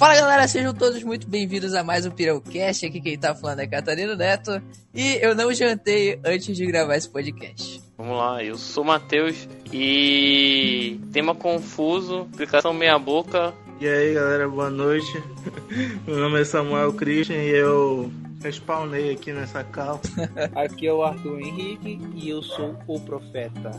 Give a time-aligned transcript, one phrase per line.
[0.00, 2.86] Fala galera, sejam todos muito bem-vindos a mais um Pirãocast.
[2.86, 4.50] Aqui quem tá falando é Catarina Neto.
[4.94, 7.82] E eu não jantei antes de gravar esse podcast.
[7.98, 13.52] Vamos lá, eu sou Matheus e tema confuso, explicação meia boca.
[13.78, 15.22] E aí galera, boa noite.
[16.08, 18.10] Meu nome é Samuel Christian e eu
[18.42, 20.00] respawnei aqui nessa cal.
[20.56, 23.70] Aqui é o Arthur Henrique e eu sou o profeta.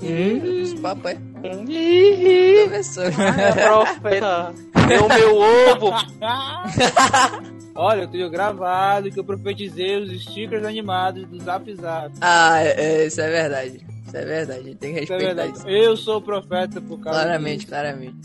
[0.00, 1.31] Hum, esse papo é.
[1.42, 3.04] Começou.
[3.12, 4.54] profeta,
[4.88, 5.92] deu meu ovo.
[7.74, 12.12] Olha, eu tenho gravado que eu profetizei os stickers animados do Zap Zap.
[12.20, 13.80] Ah, é, é, isso é verdade.
[14.06, 14.60] Isso é verdade.
[14.60, 15.68] A gente tem que Isso é respeitar isso.
[15.68, 17.68] Eu sou o profeta por causa Claramente, disso.
[17.68, 18.16] claramente.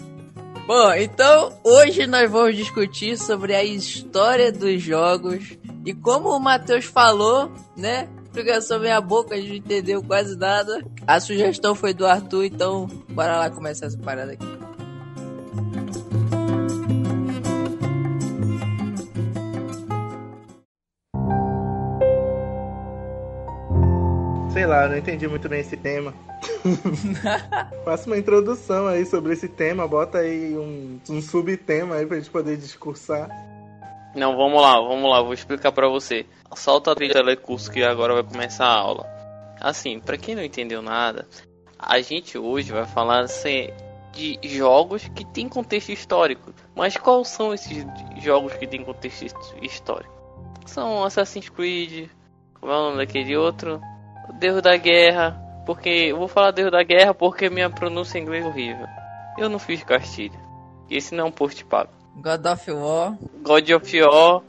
[0.67, 6.83] Bom, então hoje nós vamos discutir sobre a história dos jogos e como o Matheus
[6.83, 8.09] falou, né?
[8.37, 10.85] Explicação meia boca, a gente entendeu quase nada.
[11.07, 14.45] A sugestão foi do Arthur, então bora lá começar essa parada aqui.
[24.53, 26.13] Sei lá, não entendi muito bem esse tema.
[27.83, 32.29] Faça uma introdução aí sobre esse tema, bota aí um, um subtema aí pra gente
[32.29, 33.46] poder discursar.
[34.17, 36.25] Não, vamos lá, vamos lá, vou explicar pra você.
[36.55, 39.05] Solta a trilha telecurso que agora vai começar a aula.
[39.61, 41.27] Assim, pra quem não entendeu nada,
[41.77, 43.69] a gente hoje vai falar assim,
[44.11, 46.51] de jogos que tem contexto histórico.
[46.75, 47.85] Mas quais são esses
[48.19, 50.11] jogos que tem contexto his- histórico?
[50.65, 52.09] São Assassin's Creed,
[52.59, 53.79] como é o nome daquele outro?
[54.39, 55.43] Deus da Guerra.
[55.63, 58.87] Porque eu vou falar Deus da Guerra porque minha pronúncia em inglês é horrível.
[59.37, 60.39] Eu não fiz castilha.
[60.89, 61.91] Esse não é um post pago.
[62.21, 63.17] God of War.
[63.43, 64.41] God of War.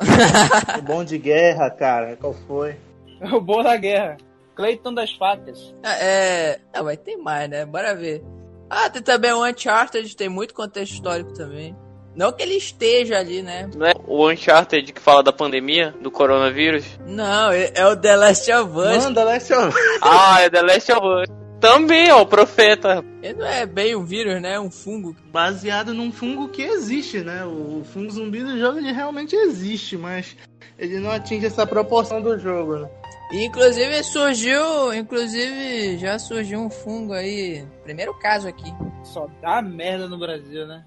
[0.78, 2.76] O bom de guerra, cara, qual foi?
[3.32, 4.16] O bom da guerra.
[4.54, 5.74] Cleiton das facas.
[5.82, 6.60] Ah, É.
[6.72, 7.64] Ah, vai ter mais, né?
[7.66, 8.22] Bora ver.
[8.70, 11.74] Ah, tem também o Uncharted, tem muito contexto histórico também.
[12.14, 13.68] Não que ele esteja ali, né?
[13.76, 16.84] Não é o Uncharted que fala da pandemia, do coronavírus?
[17.06, 19.04] Não, é é o The Last of Us.
[19.04, 19.74] Manda Last of Us.
[20.02, 21.28] ah, é The Last of Us.
[21.60, 23.04] Também, ó, o profeta.
[23.22, 24.54] Ele não é bem um vírus, né?
[24.54, 25.16] É um fungo.
[25.32, 27.44] Baseado num fungo que existe, né?
[27.44, 30.36] O fungo zumbi do jogo ele realmente existe, mas
[30.78, 32.88] ele não atinge essa proporção do jogo, né?
[33.32, 38.72] E, inclusive surgiu, inclusive já surgiu um fungo aí, primeiro caso aqui.
[39.02, 40.84] Só dá merda no Brasil, né?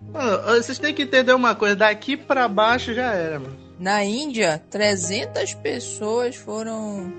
[0.00, 3.61] Mano, vocês têm que entender uma coisa, daqui pra baixo já era, mano.
[3.82, 7.12] Na Índia, 300 pessoas foram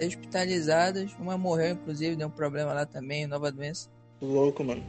[0.00, 3.90] hospitalizadas, uma morreu inclusive, deu um problema lá também, nova doença.
[4.18, 4.82] Louco, mano.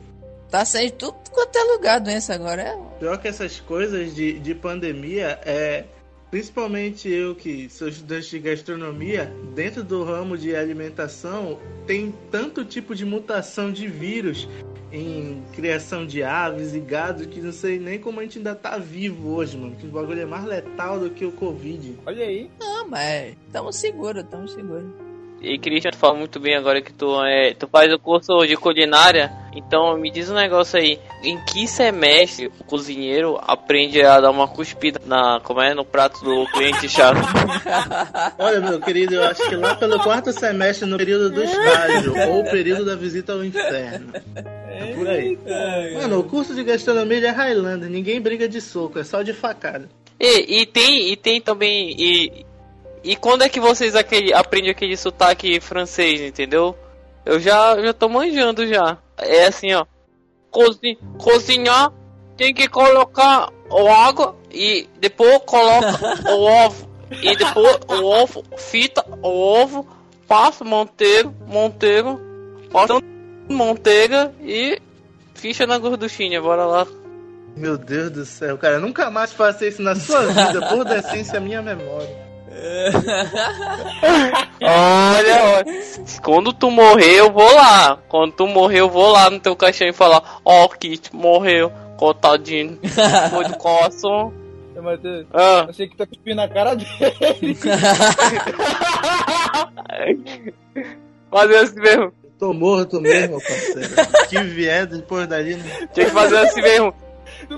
[0.49, 4.39] Tá saindo tudo quanto é lugar a doença agora, é Pior que essas coisas de,
[4.39, 5.83] de pandemia é.
[6.31, 12.95] Principalmente eu que sou estudante de gastronomia, dentro do ramo de alimentação, tem tanto tipo
[12.95, 14.47] de mutação de vírus
[14.91, 18.77] em criação de aves e gado que não sei nem como a gente ainda tá
[18.77, 19.75] vivo hoje, mano.
[19.75, 21.97] Que o bagulho é mais letal do que o Covid.
[22.05, 22.49] Olha aí.
[22.59, 25.08] Não, mas tamo seguro, tamo seguro.
[25.41, 28.57] E Christian, tu fala muito bem agora que tu, é, tu faz o curso de
[28.57, 29.31] culinária.
[29.55, 30.99] Então me diz um negócio aí.
[31.23, 36.23] Em que semestre o cozinheiro aprende a dar uma cuspida na, como é, no prato
[36.23, 37.17] do cliente chato?
[38.37, 42.43] Olha, meu querido, eu acho que lá pelo quarto semestre, no período do estágio, ou
[42.43, 44.13] período da visita ao inferno.
[44.35, 45.37] É por aí.
[45.95, 49.89] Mano, o curso de gastronomia é Highlander, ninguém briga de soco, é só de facada.
[50.19, 52.45] E, e tem e tem também e
[53.03, 56.75] e quando é que vocês aquele, aprendem aquele sotaque francês, entendeu?
[57.25, 58.97] Eu já já tô manjando já.
[59.17, 59.85] É assim, ó.
[60.51, 61.91] Cozi, cozinhar
[62.35, 65.99] tem que colocar o água e depois coloca
[66.31, 66.89] o ovo
[67.21, 69.87] e depois o ovo fita o ovo
[70.27, 72.19] passa manteiga manteiga
[72.71, 72.99] passa
[73.49, 74.81] manteiga e
[75.33, 76.41] ficha na gorduchinha.
[76.41, 76.87] Bora lá.
[77.55, 81.61] Meu Deus do céu, cara, nunca mais faça isso na sua vida, por decência minha
[81.61, 82.28] memória.
[84.61, 85.65] Olha, olha.
[86.21, 87.97] Quando tu morrer, eu vou lá.
[88.09, 91.71] Quando tu morrer, eu vou lá no teu caixão e falar: Ó, oh, Kit, morreu.
[91.97, 92.77] Cotadinho.
[93.29, 94.33] Foi do coração.
[94.75, 95.65] Ô, Matheus, Ah.
[95.67, 97.57] eu sei que tá cuspindo na cara dele.
[101.29, 102.13] Fazer assim mesmo.
[102.39, 103.89] Tô morto mesmo, parceiro.
[104.29, 105.55] que vier depois dali.
[105.55, 105.89] né?
[105.93, 106.93] Tinha que fazer assim mesmo.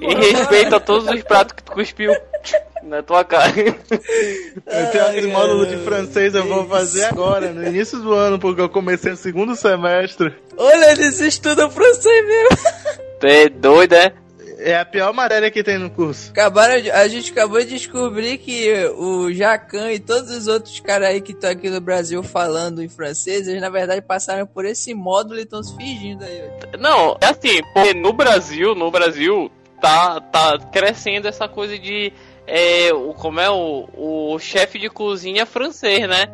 [0.01, 2.11] Em respeito a todos os pratos que tu cuspiu
[2.83, 3.51] na tua cara.
[3.55, 8.61] Eu tenho aquele módulo de francês, eu vou fazer agora, no início do ano, porque
[8.61, 10.33] eu comecei o segundo semestre.
[10.57, 12.57] Olha, eles estudam francês mesmo.
[13.19, 14.13] Tu é doido, é?
[14.63, 16.29] É a pior matéria que tem no curso.
[16.29, 21.07] Acabaram de- a gente acabou de descobrir que o Jacan e todos os outros caras
[21.09, 24.93] aí que estão aqui no Brasil falando em francês, eles na verdade passaram por esse
[24.93, 26.43] módulo e estão se fingindo aí.
[26.79, 29.51] Não, é assim, porque no Brasil, no Brasil,
[29.81, 32.13] tá, tá crescendo essa coisa de.
[32.47, 33.89] É, o, como é o,
[34.33, 36.27] o chefe de cozinha francês, né?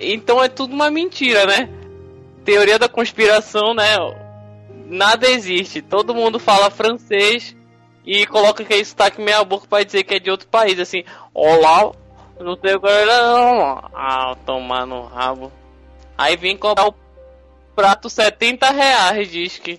[0.00, 1.68] Então é tudo uma mentira, né?
[2.44, 3.96] Teoria da conspiração, né?
[4.86, 5.82] Nada existe.
[5.82, 7.54] Todo mundo fala francês
[8.04, 11.04] e coloca aquele sotaque meia boca pra dizer que é de outro país, assim.
[11.34, 11.92] Olá,
[12.40, 13.90] não que não.
[13.94, 15.52] Ah, tomar no rabo.
[16.16, 16.94] Aí vem comprar o
[17.76, 19.78] prato 70 reais, diz que.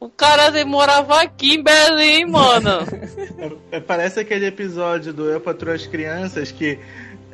[0.00, 2.86] O cara demorava aqui em Belém, mano.
[3.70, 6.78] É, é, parece aquele episódio do Eu Patrulho as Crianças que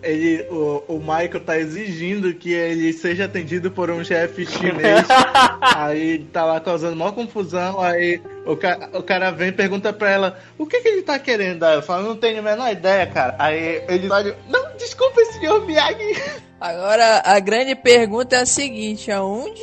[0.02, 5.06] ele, o, o Michael tá exigindo que ele seja atendido por um chefe chinês.
[5.76, 7.80] aí tá lá causando maior confusão.
[7.80, 11.20] Aí o, ca, o cara vem e pergunta pra ela o que, que ele tá
[11.20, 11.62] querendo.
[11.62, 13.36] Aí eu falo, não tenho a menor ideia, cara.
[13.38, 16.20] Aí ele olha, não, desculpa, senhor Miyagi.
[16.60, 19.60] Agora a grande pergunta é a seguinte: aonde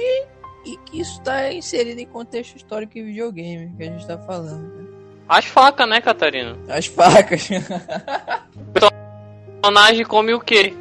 [0.66, 4.62] e que isso está inserido em contexto histórico e videogame que a gente está falando.
[4.62, 4.86] Né?
[5.28, 6.58] As facas, né, Catarina?
[6.68, 7.50] As facas.
[8.56, 8.80] o
[9.62, 10.74] personagem come o quê?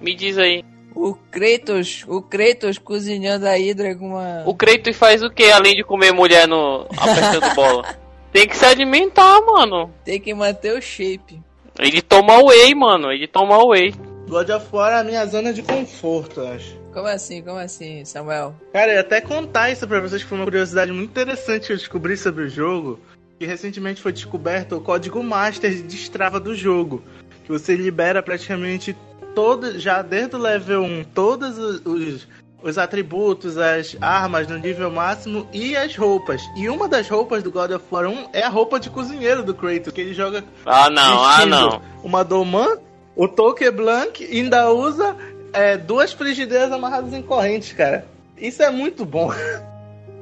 [0.00, 0.64] Me diz aí.
[0.94, 4.42] O Kratos, o Kratos cozinhando a Hydra com uma.
[4.46, 7.84] O Kratos faz o que além de comer mulher no apertando bola?
[8.32, 9.90] Tem que se alimentar, mano.
[10.04, 11.40] Tem que manter o shape.
[11.78, 13.10] Ele toma whey, mano.
[13.10, 13.94] Ele toma whey.
[14.28, 16.77] God of War é a minha zona de conforto, acho.
[16.98, 17.42] Como assim?
[17.42, 18.56] Como assim, Samuel?
[18.72, 21.72] Cara, eu ia até contar isso pra vocês, que foi uma curiosidade muito interessante que
[21.72, 22.98] eu descobri sobre o jogo.
[23.38, 27.04] Que recentemente foi descoberto o código master de destrava do jogo.
[27.44, 28.96] Que você libera praticamente
[29.32, 32.28] todo, já desde o level 1, todos os, os,
[32.60, 36.42] os atributos, as armas no nível máximo e as roupas.
[36.56, 39.54] E uma das roupas do God of War 1 é a roupa de cozinheiro do
[39.54, 40.42] Kratos, que ele joga.
[40.66, 41.80] Ah, não, ah, não.
[42.02, 42.76] Uma Doman,
[43.14, 45.16] o Toque Blanc ainda usa
[45.58, 48.06] é, duas frigideiras amarradas em correntes, cara.
[48.36, 49.32] Isso é muito bom.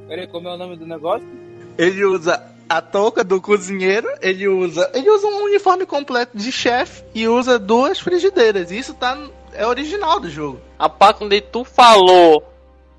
[0.07, 1.27] Peraí, como é o nome do negócio?
[1.77, 4.89] Ele usa a touca do cozinheiro, ele usa.
[4.95, 8.71] Ele usa um uniforme completo de chefe e usa duas frigideiras.
[8.71, 9.15] Isso tá.
[9.53, 10.59] É original do jogo.
[10.79, 12.43] A pá, quando tu falou.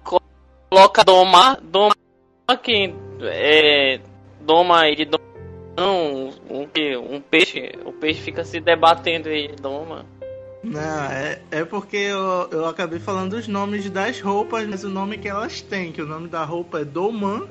[0.04, 1.58] Coloca doma.
[1.60, 1.94] Doma
[2.62, 2.94] quem?
[3.20, 3.98] É.
[4.40, 5.24] Doma ele doma.
[5.76, 7.72] Um, um, um peixe.
[7.84, 10.06] O peixe fica se debatendo e doma.
[10.62, 15.18] Não, é, é porque eu, eu acabei falando os nomes das roupas, mas o nome
[15.18, 17.46] que elas têm, que o nome da roupa é Doman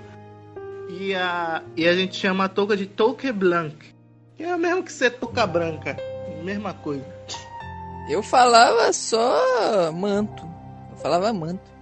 [0.90, 3.76] e a, e a gente chama a touca de Touque Blanc,
[4.36, 5.96] que é o mesmo que ser touca branca,
[6.44, 7.06] mesma coisa.
[8.10, 10.44] Eu falava só manto,
[10.92, 11.78] eu falava manto.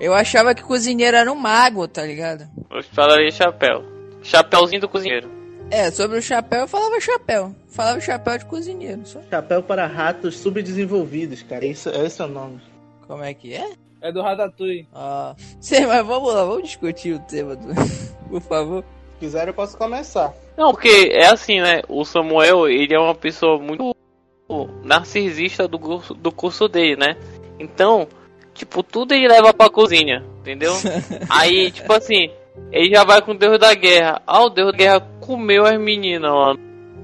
[0.00, 2.48] Eu achava que cozinheiro era um mago, tá ligado?
[2.70, 3.84] Eu falaria chapéu.
[4.22, 5.41] Chapéuzinho do cozinheiro.
[5.72, 7.54] É, sobre o chapéu, eu falava chapéu.
[7.70, 9.06] Falava chapéu de cozinheiro.
[9.06, 9.22] Só.
[9.30, 11.64] Chapéu para ratos subdesenvolvidos, cara.
[11.64, 12.60] Esse, esse é o nome.
[13.08, 13.72] Como é que é?
[14.02, 14.86] É do Ratatouille.
[14.94, 17.68] Ah, sei, mas vamos lá, vamos discutir o tema do.
[18.28, 18.84] Por favor.
[19.14, 20.34] Se quiser, eu posso começar.
[20.58, 21.80] Não, porque é assim, né?
[21.88, 23.96] O Samuel, ele é uma pessoa muito
[24.84, 27.16] narcisista do curso, do curso dele, né?
[27.58, 28.06] Então,
[28.52, 30.74] tipo, tudo ele leva pra cozinha, entendeu?
[31.30, 32.30] Aí, tipo assim,
[32.70, 34.22] ele já vai com o Deus da Guerra.
[34.26, 36.54] Ah, o Deus da Guerra comeu as meninas lá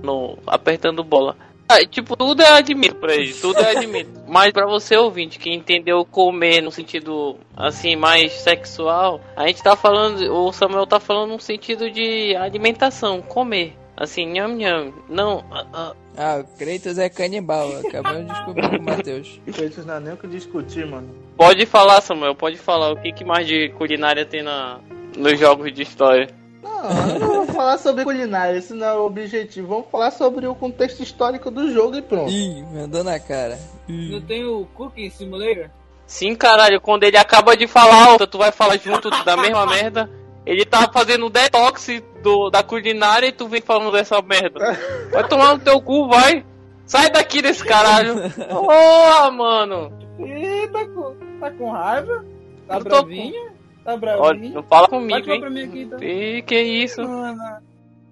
[0.02, 1.36] no, apertando bola.
[1.68, 4.10] Ah, tipo, tudo é admito pra ele, tudo é admito.
[4.26, 9.76] Mas pra você ouvinte que entendeu comer no sentido assim mais sexual, a gente tá
[9.76, 13.76] falando, o Samuel tá falando no sentido de alimentação, comer.
[13.94, 14.94] Assim, nham nham.
[15.08, 15.38] Não.
[15.38, 15.96] Uh, uh.
[16.16, 19.40] Ah, o Kratos é canibal, acabamos de descobrir com o Matheus.
[19.52, 21.08] Kratos não é nem o que discutir, mano.
[21.36, 22.92] Pode falar, Samuel, pode falar.
[22.92, 24.80] O que, que mais de culinária tem na,
[25.18, 26.28] nos jogos de história?
[26.62, 29.68] Não, não vamos falar sobre culinária, esse não é o objetivo.
[29.68, 32.30] Vamos falar sobre o contexto histórico do jogo e pronto.
[32.30, 33.58] Ih, mandou na cara.
[33.88, 34.12] Ih.
[34.12, 35.70] Não tem o Cooking Simulator?
[36.06, 40.10] Sim, caralho, quando ele acaba de falar tu vai falar junto da mesma merda.
[40.46, 41.88] Ele tá fazendo detox
[42.22, 44.78] do, da culinária e tu vem falando dessa merda.
[45.12, 46.42] Vai tomar no teu cu, vai.
[46.86, 48.14] Sai daqui desse caralho.
[48.48, 49.92] Porra, mano.
[50.18, 52.24] Ih, tá com, tá com raiva?
[52.66, 53.57] Tá bravinho?
[53.88, 54.22] Tá bravo?
[54.22, 55.40] Olha, não fala comigo, hein?
[55.40, 56.02] Pra mim aqui, então.
[56.02, 57.00] E que isso?
[57.02, 57.42] Mano,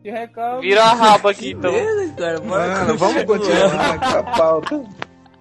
[0.02, 0.66] que recalque.
[0.66, 1.70] Vira a raba aqui, então.
[2.16, 4.84] cara, Mano, vamos continuar com a pauta.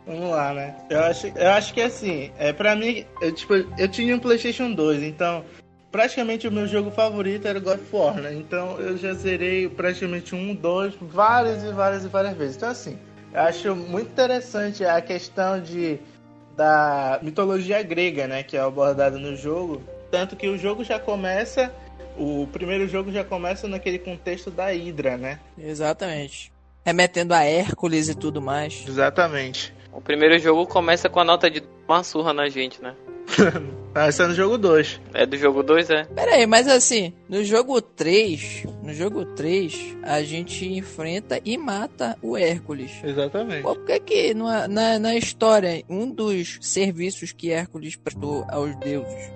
[0.06, 0.75] Vamos lá, né?
[0.89, 4.74] Eu acho, eu acho que assim, é, pra mim, eu, tipo, eu tinha um PlayStation
[4.74, 5.46] 2, então
[5.89, 8.34] praticamente o meu jogo favorito era God of War, né?
[8.34, 12.58] Então eu já zerei praticamente um, dois, várias e várias e várias vezes.
[12.58, 13.00] Então, assim,
[13.34, 15.98] eu acho muito interessante a questão de
[16.58, 18.44] da mitologia grega, né?
[18.44, 19.95] Que é abordada no jogo.
[20.15, 21.69] Tanto que o jogo já começa.
[22.17, 25.41] O primeiro jogo já começa naquele contexto da Hydra, né?
[25.57, 26.53] Exatamente.
[26.86, 28.86] Remetendo a Hércules e tudo mais.
[28.88, 29.74] Exatamente.
[29.91, 32.95] O primeiro jogo começa com a nota de uma surra na gente, né?
[33.98, 35.00] Ah, isso é no jogo 2.
[35.13, 36.03] É do jogo 2, é?
[36.03, 42.17] Pera aí, mas assim, no jogo 3, no jogo 3, a gente enfrenta e mata
[42.22, 42.91] o Hércules.
[43.01, 43.62] Exatamente.
[43.62, 48.75] Pô, por que que na, na, na história, um dos serviços que Hércules prestou aos
[48.79, 49.31] deuses,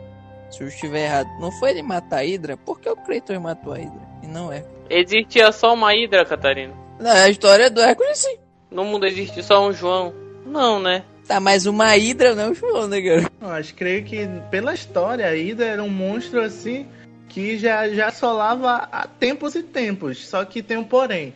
[0.51, 2.57] se eu estiver errado, não foi ele matar a Hidra?
[2.57, 4.79] Por que o Kratos matou a Hidra e não Hércules?
[4.89, 6.73] Existia só uma Hidra, Catarina.
[6.99, 8.37] Na história do Hércules, sim.
[8.71, 10.13] No mundo existe só um João.
[10.45, 11.03] Não, né?
[11.27, 13.31] Tá, mas uma Hidra não é o João, né, cara?
[13.39, 16.87] Mas creio que pela história a Hidra era um monstro assim
[17.27, 20.27] que já, já assolava há tempos e tempos.
[20.27, 21.33] Só que tem um porém.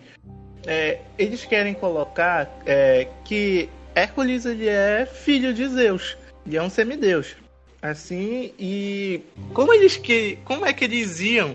[0.65, 6.69] É, eles querem colocar é, que Hércules ele é filho de Zeus e é um
[6.69, 7.35] semideus.
[7.83, 9.19] Assim, e
[9.53, 10.39] como eles que.
[10.45, 11.53] Como é que eles iam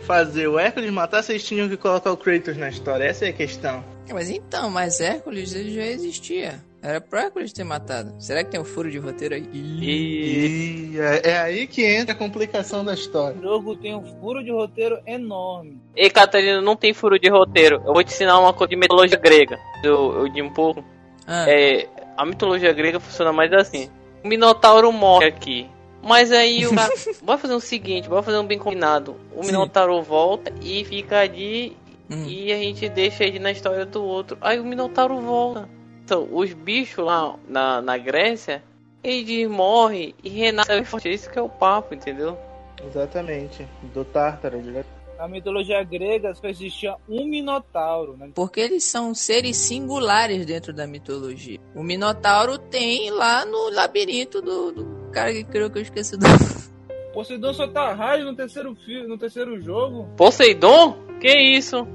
[0.00, 3.04] fazer o Hércules matar se eles tinham que colocar o Kratos na história?
[3.04, 3.82] Essa é a questão.
[4.06, 6.60] É, Mas então, mas Hércules ele já existia.
[6.82, 8.14] Era pro Hércules ter matado.
[8.18, 9.48] Será que tem um furo de roteiro aí?
[9.52, 10.90] E...
[10.92, 13.38] E é, é aí que entra a complicação da história.
[13.38, 15.80] O jogo tem um furo de roteiro enorme.
[15.96, 17.76] E Catarina, não tem furo de roteiro.
[17.86, 19.58] Eu vou te ensinar uma coisa de mitologia grega.
[19.82, 20.84] Eu, eu de um pouco.
[21.26, 21.86] Ah, É,
[22.18, 23.88] a mitologia grega funciona mais assim.
[24.22, 25.68] O Minotauro morre aqui.
[26.02, 26.92] Mas aí o cara.
[27.22, 29.16] Vai fazer o seguinte, vai fazer um bem combinado.
[29.34, 29.52] O Sim.
[29.52, 31.76] Minotauro volta e fica ali
[32.10, 32.24] hum.
[32.26, 34.38] e a gente deixa ele na história do outro.
[34.40, 35.68] Aí o Minotauro volta.
[36.04, 38.62] Então, os bichos lá na, na Grécia,
[39.04, 41.12] eles morrem e renascem forte.
[41.12, 42.36] Isso que é o papo, entendeu?
[42.84, 43.66] Exatamente.
[43.94, 44.84] Do Tártaro, né?
[45.20, 48.16] Na mitologia grega só existia um minotauro.
[48.16, 48.30] Né?
[48.34, 51.60] Porque eles são seres singulares dentro da mitologia.
[51.74, 56.24] O Minotauro tem lá no labirinto do, do cara que criou que eu esqueci do.
[57.12, 58.74] Poseidon solta raio no terceiro,
[59.06, 60.08] no terceiro jogo.
[60.16, 60.96] Poseidon?
[61.20, 61.86] Que isso?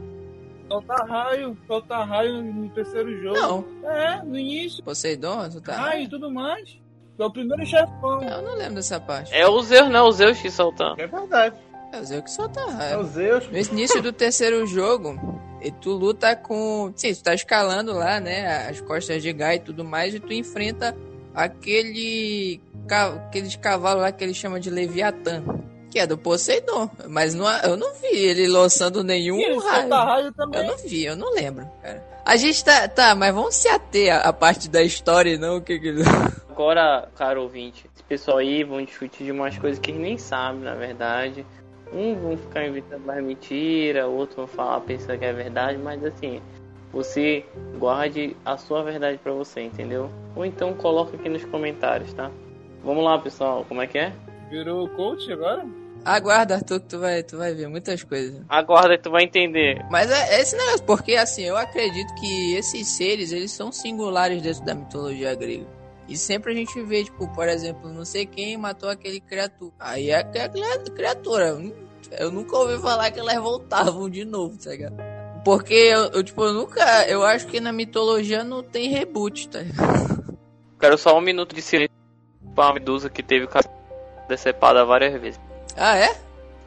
[0.67, 3.35] Solta raio, solta raio no terceiro jogo.
[3.35, 4.83] Não, É, no início.
[4.83, 5.73] Poseidon, tu tá.
[5.73, 6.77] Raio e tudo mais.
[7.17, 8.21] É o primeiro chefão.
[8.21, 9.33] Eu não lembro dessa parte.
[9.33, 10.93] É o Zeus, não, o Zeus que solta.
[10.97, 11.55] É verdade.
[11.91, 13.03] É o Zeus que solta É o.
[13.03, 13.47] Zeus.
[13.49, 15.17] No início do terceiro jogo,
[15.61, 16.91] e tu luta com.
[16.95, 18.67] Sim, tu tá escalando lá, né?
[18.69, 20.95] As costas de Gai e tudo mais, e tu enfrenta
[21.33, 22.61] aquele.
[22.89, 25.41] Aqueles cavalos lá que ele chama de Leviatã.
[25.89, 26.89] Que é do Poseidon.
[27.07, 29.81] Mas não, eu não vi ele lançando nenhum E ele raio.
[29.81, 30.67] solta raio Eu também.
[30.67, 32.03] não vi, eu não lembro, cara.
[32.25, 32.87] A gente tá.
[32.87, 35.93] Tá, mas vamos se ater à, à parte da história e não o que que.
[36.49, 40.61] Agora, caro ouvinte, esse pessoal aí vão discutir de umas coisas que eles nem sabem,
[40.61, 41.45] na verdade.
[41.95, 46.41] Um vão ficar inventando mais mentira, outro vão falar, pensar que é verdade, mas assim,
[46.91, 47.45] você
[47.77, 50.09] guarde a sua verdade pra você, entendeu?
[50.35, 52.29] Ou então coloca aqui nos comentários, tá?
[52.83, 54.13] Vamos lá, pessoal, como é que é?
[54.49, 55.65] Virou coach agora?
[56.03, 58.39] Aguarda, Arthur, que tu vai, tu vai ver muitas coisas.
[58.47, 59.83] Aguarda que tu vai entender.
[59.89, 64.41] Mas é, é esse negócio, porque assim, eu acredito que esses seres, eles são singulares
[64.41, 65.65] dentro da mitologia grega.
[66.07, 69.73] E sempre a gente vê, tipo, por exemplo, não sei quem matou aquele criatura.
[69.79, 71.57] Aí é aquela criatura.
[72.11, 74.95] Eu nu- Eu nunca ouvi falar que elas voltavam de novo, tá ligado?
[75.43, 77.05] Porque eu, eu, tipo, eu nunca.
[77.07, 80.37] Eu acho que na mitologia não tem reboot, tá ligado?
[80.79, 81.93] Quero só um minuto de silêncio
[82.53, 83.69] pra uma medusa que teve cabeça
[84.27, 85.39] decepada várias vezes.
[85.77, 86.15] Ah, é?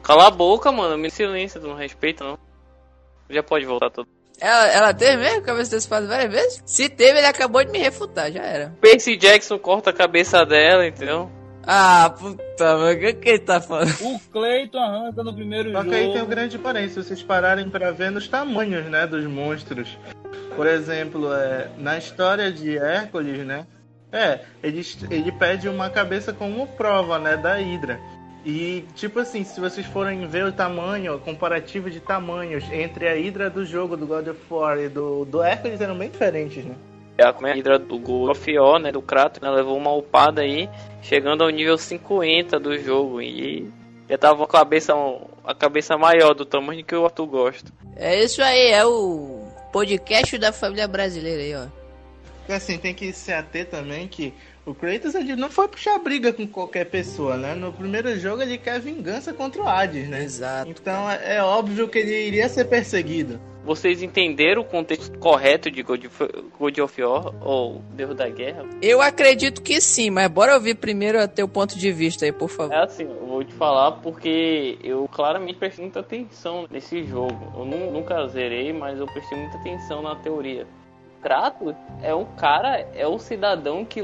[0.01, 2.37] Cala a boca, mano, me silêncio, tu não respeita não.
[3.29, 4.07] Já pode voltar tudo.
[4.39, 6.63] Ela, ela teve mesmo cabeça desse várias vezes?
[6.65, 8.73] Se teve, ele acabou de me refutar, já era.
[8.79, 11.29] Percy Jackson corta a cabeça dela, entendeu?
[11.65, 13.91] Ah, puta, mano, o que, que ele tá falando?
[14.01, 15.89] O Cleiton arranca no primeiro Só jogo.
[15.89, 19.25] que aí tem um grande porém, se vocês pararem pra ver nos tamanhos, né, dos
[19.25, 19.97] monstros.
[20.55, 23.67] Por exemplo, é, na história de Hércules, né,
[24.11, 27.99] é, ele, ele pede uma cabeça como prova, né, da Hidra.
[28.45, 33.15] E, tipo assim, se vocês forem ver o tamanho, o comparativo de tamanhos entre a
[33.15, 36.75] Hidra do jogo, do God of War e do, do Hércules eram bem diferentes, né?
[37.21, 40.69] A comida do God of War, né, do Kratos, né, levou uma upada aí,
[41.01, 43.21] chegando ao nível 50 do jogo.
[43.21, 43.69] E
[44.09, 44.93] já tava com a cabeça,
[45.43, 47.71] a cabeça maior, do tamanho que o Arthur gosta.
[47.95, 52.53] É isso aí, é o podcast da família brasileira aí, ó.
[52.53, 54.33] Assim, tem que se ater também que
[54.65, 57.55] o Kratos ele não foi puxar briga com qualquer pessoa, né?
[57.55, 60.23] No primeiro jogo ele quer vingança contra o Hades, né?
[60.23, 60.69] Exato.
[60.69, 63.39] Então é é óbvio que ele iria ser perseguido.
[63.63, 68.65] Vocês entenderam o contexto correto de God of, God of War, ou Deus da Guerra?
[68.81, 72.73] Eu acredito que sim, mas bora ouvir primeiro teu ponto de vista aí, por favor.
[72.73, 77.53] É assim, eu vou te falar porque eu claramente prestei muita atenção nesse jogo.
[77.57, 80.65] Eu nu- nunca zerei, mas eu prestei muita atenção na teoria.
[81.21, 84.01] Kratos é um cara, é um cidadão que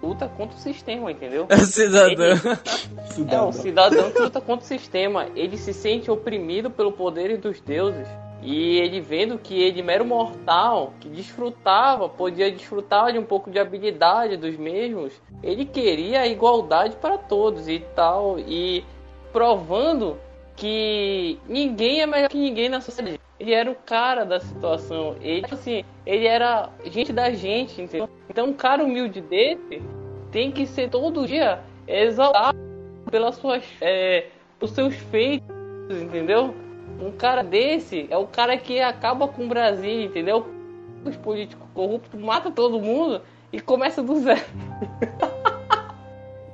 [0.00, 1.46] luta contra o sistema, entendeu?
[1.66, 2.36] Cidadão.
[3.30, 5.26] É um cidadão que luta contra o sistema.
[5.36, 8.08] Ele se sente oprimido pelo poder dos deuses.
[8.42, 13.58] E ele vendo que ele, mero mortal, que desfrutava, podia desfrutar de um pouco de
[13.58, 18.40] habilidade dos mesmos, ele queria a igualdade para todos e tal.
[18.40, 18.84] E
[19.32, 20.18] provando
[20.56, 23.20] que ninguém é melhor que ninguém na sociedade.
[23.38, 25.16] Ele era o cara da situação.
[25.20, 28.08] Ele, assim, ele era gente da gente, entendeu?
[28.28, 29.80] Então, um cara humilde desse
[30.32, 32.58] tem que ser todo dia exaltado
[33.10, 34.26] pelas suas, é,
[34.58, 35.46] por seus feitos,
[35.90, 36.54] entendeu?
[37.00, 40.46] Um cara desse é o cara que acaba com o Brasil, entendeu?
[41.04, 43.20] Os políticos corruptos mata todo mundo
[43.52, 44.40] e começa do zero.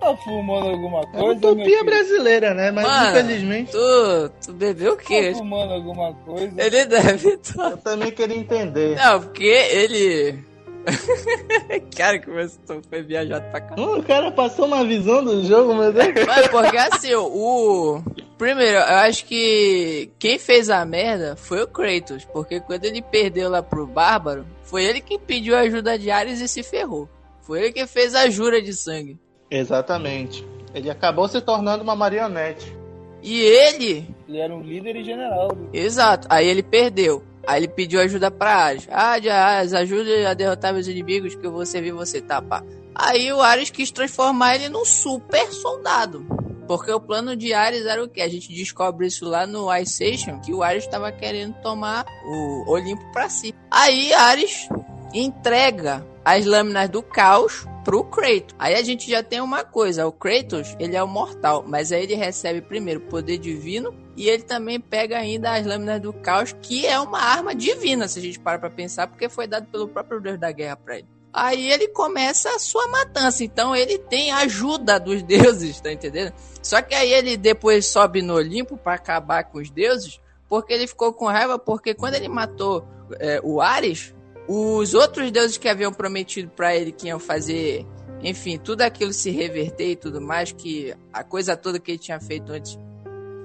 [0.00, 1.25] Tá fumando alguma É coisa?
[1.25, 2.71] uma utopia brasileira, né?
[2.71, 5.33] Mas Mano, infelizmente Tu, tu bebeu o quê?
[5.33, 6.52] Tá fumando alguma coisa?
[6.57, 7.71] Ele deve estar.
[7.73, 8.97] eu também queria entender.
[8.97, 10.38] Não, porque ele.
[11.97, 13.75] Cara, começou, foi viajado pra cá.
[13.76, 16.14] Hum, o cara passou uma visão do jogo, meu Deus.
[16.26, 18.00] Mas porque assim, o.
[18.38, 22.25] Primeiro, eu acho que quem fez a merda foi o Kratos.
[22.25, 26.40] Porque quando ele perdeu lá pro Bárbaro, foi ele que pediu a ajuda de Ares
[26.40, 27.09] e se ferrou.
[27.42, 29.18] Foi ele que fez a jura de sangue.
[29.50, 30.47] Exatamente.
[30.73, 32.76] Ele acabou se tornando uma marionete.
[33.23, 34.14] E ele.
[34.28, 35.50] Ele era um líder e general.
[35.73, 36.28] Exato.
[36.30, 37.25] Aí ele perdeu.
[37.45, 38.87] Aí ele pediu ajuda pra Ares.
[38.90, 39.16] Ah,
[39.57, 42.62] Ares, ajude a derrotar meus inimigos que eu vou servir você, tá, pá.
[42.95, 46.25] Aí o Ares quis transformar ele num super soldado.
[46.68, 48.20] Porque o plano de Ares era o quê?
[48.20, 52.70] A gente descobre isso lá no Ice Station, que o Ares estava querendo tomar o
[52.70, 53.54] Olimpo pra si.
[53.70, 54.68] Aí Ares
[55.14, 58.54] entrega as lâminas do caos pro Kratos.
[58.58, 62.02] Aí a gente já tem uma coisa, o Kratos, ele é o mortal, mas aí
[62.02, 66.54] ele recebe primeiro o poder divino e ele também pega ainda as lâminas do caos,
[66.60, 69.88] que é uma arma divina, se a gente para pra pensar, porque foi dado pelo
[69.88, 71.08] próprio Deus da guerra pra ele.
[71.32, 76.32] Aí ele começa a sua matança, então ele tem ajuda dos deuses, tá entendendo?
[76.62, 80.87] Só que aí ele depois sobe no Olimpo pra acabar com os deuses, porque ele
[80.87, 82.87] ficou com raiva, porque quando ele matou
[83.20, 84.14] é, o Ares,
[84.49, 87.87] os outros deuses que haviam prometido pra ele que iam fazer,
[88.23, 92.18] enfim, tudo aquilo se reverter e tudo mais, que a coisa toda que ele tinha
[92.18, 92.78] feito antes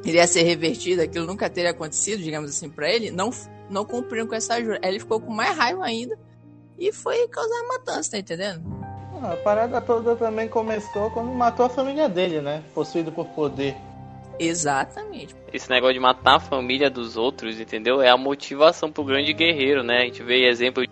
[0.06, 3.30] iria ser revertida, aquilo nunca teria acontecido, digamos assim, pra ele, não,
[3.70, 4.80] não cumpriram com essa jura.
[4.82, 6.18] Aí ele ficou com mais raiva ainda
[6.84, 8.62] e foi causar matança, tá entendendo?
[9.22, 12.62] Ah, A parada toda também começou quando matou a família dele, né?
[12.76, 13.76] Possuído por poder.
[14.38, 15.34] Exatamente.
[15.54, 18.02] Esse negócio de matar a família dos outros, entendeu?
[18.02, 20.00] É a motivação pro grande guerreiro, né?
[20.00, 20.92] A gente vê exemplo de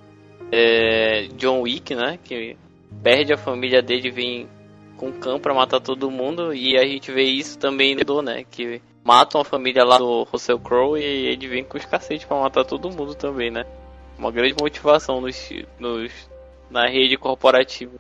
[0.52, 2.18] é, John Wick, né?
[2.24, 2.56] Que
[3.04, 4.48] perde a família dele e vem
[4.96, 6.54] com cão pra matar todo mundo.
[6.54, 8.46] E a gente vê isso também no do, né?
[8.50, 12.40] Que matam a família lá do Russell Crowe e ele vem com os cacetes pra
[12.40, 13.66] matar todo mundo também, né?
[14.18, 16.12] Uma grande motivação nos, nos,
[16.70, 18.00] na rede corporativa.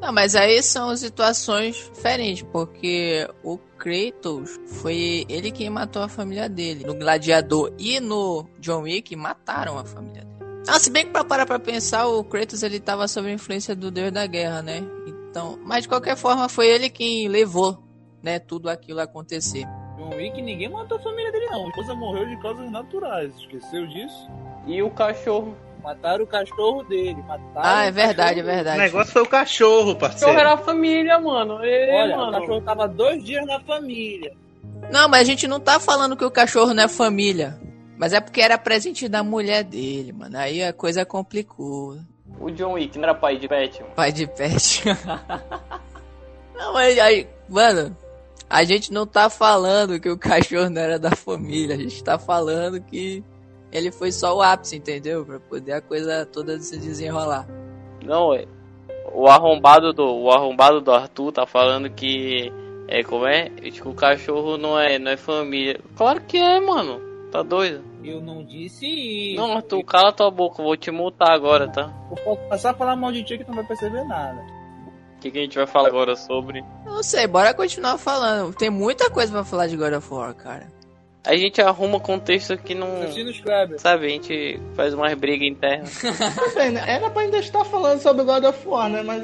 [0.00, 6.48] Não, mas aí são situações diferentes, porque o Kratos foi ele quem matou a família
[6.48, 6.84] dele.
[6.84, 10.28] No Gladiador e no John Wick mataram a família dele.
[10.68, 13.74] Ah, se bem que pra parar pra pensar, o Kratos ele tava sob a influência
[13.74, 14.82] do Deus da Guerra, né?
[15.06, 17.82] Então, mas de qualquer forma foi ele quem levou,
[18.22, 19.64] né, tudo aquilo a acontecer.
[20.08, 21.66] John Wick, ninguém matou a família dele, não.
[21.66, 23.34] A esposa morreu de causas naturais.
[23.38, 24.28] Esqueceu disso?
[24.66, 25.56] E o cachorro.
[25.82, 27.22] Mataram o cachorro dele.
[27.22, 28.78] Mataram Ah, é verdade, é cachorro O verdade.
[28.78, 30.38] negócio foi o cachorro, O cachorro parceiro.
[30.40, 31.64] era a família, mano.
[31.64, 32.36] Ei, Olha, mano.
[32.36, 34.32] o cachorro tava dois dias na família.
[34.92, 37.58] Não, mas a gente não tá falando que o cachorro não é família.
[37.96, 40.36] Mas é porque era presente da mulher dele, mano.
[40.38, 41.98] Aí a coisa complicou.
[42.40, 43.94] O John Wick não era pai de pet, mano.
[43.94, 44.84] Pai de pet.
[46.54, 47.96] não, mas aí, mano,
[48.48, 51.76] a gente não tá falando que o cachorro não era da família.
[51.76, 53.22] A gente tá falando que
[53.70, 55.24] ele foi só o ápice, entendeu?
[55.24, 57.46] Pra poder a coisa toda se desenrolar.
[58.02, 58.46] Não, é.
[59.12, 62.52] O arrombado do, o arrombado do Arthur tá falando que.
[62.86, 63.50] É, como é?
[63.50, 65.78] Que o cachorro não é, não é família.
[65.94, 67.00] Claro que é, mano.
[67.30, 67.84] Tá doido?
[68.02, 69.40] Eu não disse isso.
[69.40, 71.92] Não, Arthur, cala tua boca, eu vou te multar agora, tá?
[72.10, 74.42] Eu posso passar a falar mal de ti que tu não vai perceber nada.
[75.18, 76.64] O que, que a gente vai falar agora sobre?
[76.86, 78.54] Não sei, bora continuar falando.
[78.54, 80.68] Tem muita coisa pra falar de God of War, cara.
[81.26, 82.86] A gente arruma contexto que não.
[83.78, 86.00] Sabe, a gente faz umas brigas internas.
[86.54, 86.62] Tá?
[86.86, 89.02] Era pra ainda estar falando sobre God of War, né?
[89.02, 89.22] Mas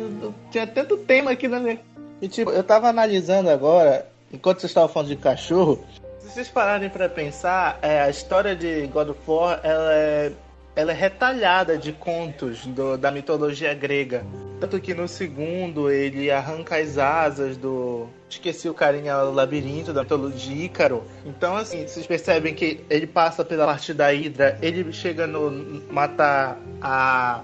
[0.50, 1.80] tinha tanto tema aqui na minha.
[2.20, 5.83] E tipo, eu tava analisando agora, enquanto vocês estavam falando de cachorro,
[6.18, 10.33] se vocês pararem pra pensar, é, a história de God of War, ela é,
[10.74, 14.24] ela é retalhada de contos do- da mitologia grega.
[14.64, 18.09] Tanto que no segundo ele arranca as asas do.
[18.31, 21.05] Esqueci o carinha o labirinto da mitologia de Ícaro.
[21.27, 25.83] Então, assim, vocês percebem que ele passa pela parte da Hidra, ele chega no.
[25.92, 27.42] matar a.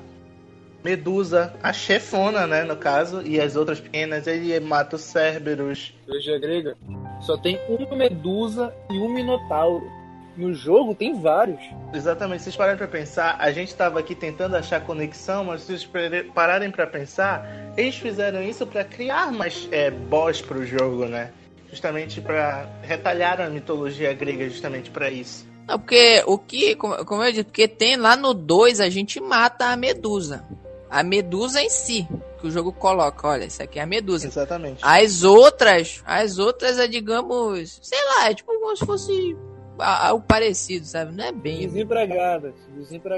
[0.82, 5.92] Medusa, a chefona, né, no caso, e as outras pequenas, ele mata os Cerberus.
[6.00, 6.76] Mitologia grega.
[7.20, 9.99] Só tem uma medusa e um minotauro.
[10.40, 11.60] No jogo tem vários.
[11.92, 16.26] Exatamente, vocês pararem pra pensar, a gente tava aqui tentando achar conexão, mas se vocês
[16.34, 21.30] pararem pra pensar, eles fizeram isso pra criar mais é, boss pro jogo, né?
[21.68, 25.46] Justamente pra retalhar a mitologia grega justamente pra isso.
[25.68, 29.66] Não, porque o que, como, eu disse, porque tem lá no 2 a gente mata
[29.66, 30.42] a medusa.
[30.88, 32.08] A medusa em si,
[32.40, 34.26] que o jogo coloca, olha, isso aqui é a medusa.
[34.26, 34.80] Exatamente.
[34.82, 39.36] As outras, as outras é, digamos, sei lá, é tipo como se fosse
[39.82, 41.14] algo parecido, sabe?
[41.16, 41.66] Não é bem.
[41.66, 42.54] Desempregadas.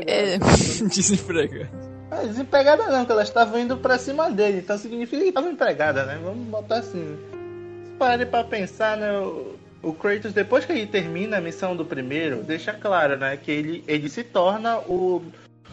[0.06, 0.88] É, Desempregadas.
[0.88, 1.92] desempregado.
[2.10, 6.06] Ah, desempregada não, que elas estavam indo pra cima dele, então significa que estavam empregadas,
[6.06, 6.20] né?
[6.22, 7.16] Vamos botar assim.
[7.84, 9.18] Se pararem pra pensar, né?
[9.18, 13.36] O, o Kratos, depois que ele termina a missão do primeiro, deixa claro, né?
[13.38, 15.22] Que ele, ele se torna o,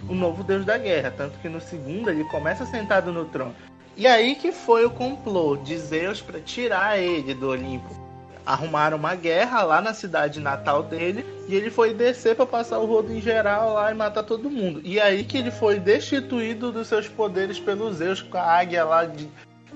[0.07, 1.13] o novo deus da guerra.
[1.15, 3.53] Tanto que no segundo ele começa sentado no trono.
[3.97, 8.08] E aí que foi o complô de Zeus pra tirar ele do Olimpo.
[8.49, 12.85] Arrumaram uma guerra lá na cidade natal dele e ele foi descer pra passar o
[12.87, 14.81] rodo em geral lá e matar todo mundo.
[14.83, 19.05] E aí que ele foi destituído dos seus poderes pelo Zeus com a águia lá
[19.05, 19.29] de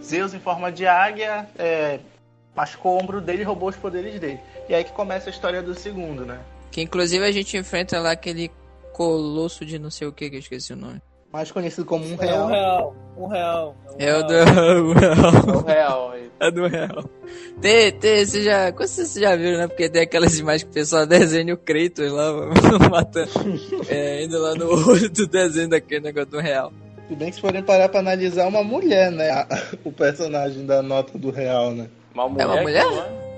[0.03, 1.99] Zeus em forma de águia, é,
[2.55, 4.39] machucou o ombro dele e roubou os poderes dele.
[4.67, 6.39] E aí que começa a história do segundo, né?
[6.71, 8.49] Que inclusive a gente enfrenta lá aquele
[8.91, 10.99] colosso de não sei o que, que eu esqueci o nome.
[11.33, 12.47] Mais conhecido como um É um real.
[12.47, 12.95] real.
[13.17, 13.75] Um real.
[13.97, 14.77] É o do real.
[14.85, 15.25] o real.
[15.47, 16.31] É o real aí.
[16.39, 17.03] É do real.
[17.61, 19.67] Tem, tem, você já, com certeza você já viram, né?
[19.67, 22.31] Porque tem aquelas imagens que o pessoal desenha o Kratos lá,
[22.91, 23.29] matando,
[23.89, 26.71] é, indo lá no olho do desenho daquele negócio do real.
[27.07, 29.29] Se bem que se forem parar pra analisar, é uma mulher, né?
[29.31, 29.47] A-
[29.83, 31.87] o personagem da nota do real, né?
[32.13, 32.45] Uma mulher.
[32.47, 32.85] uma mulher?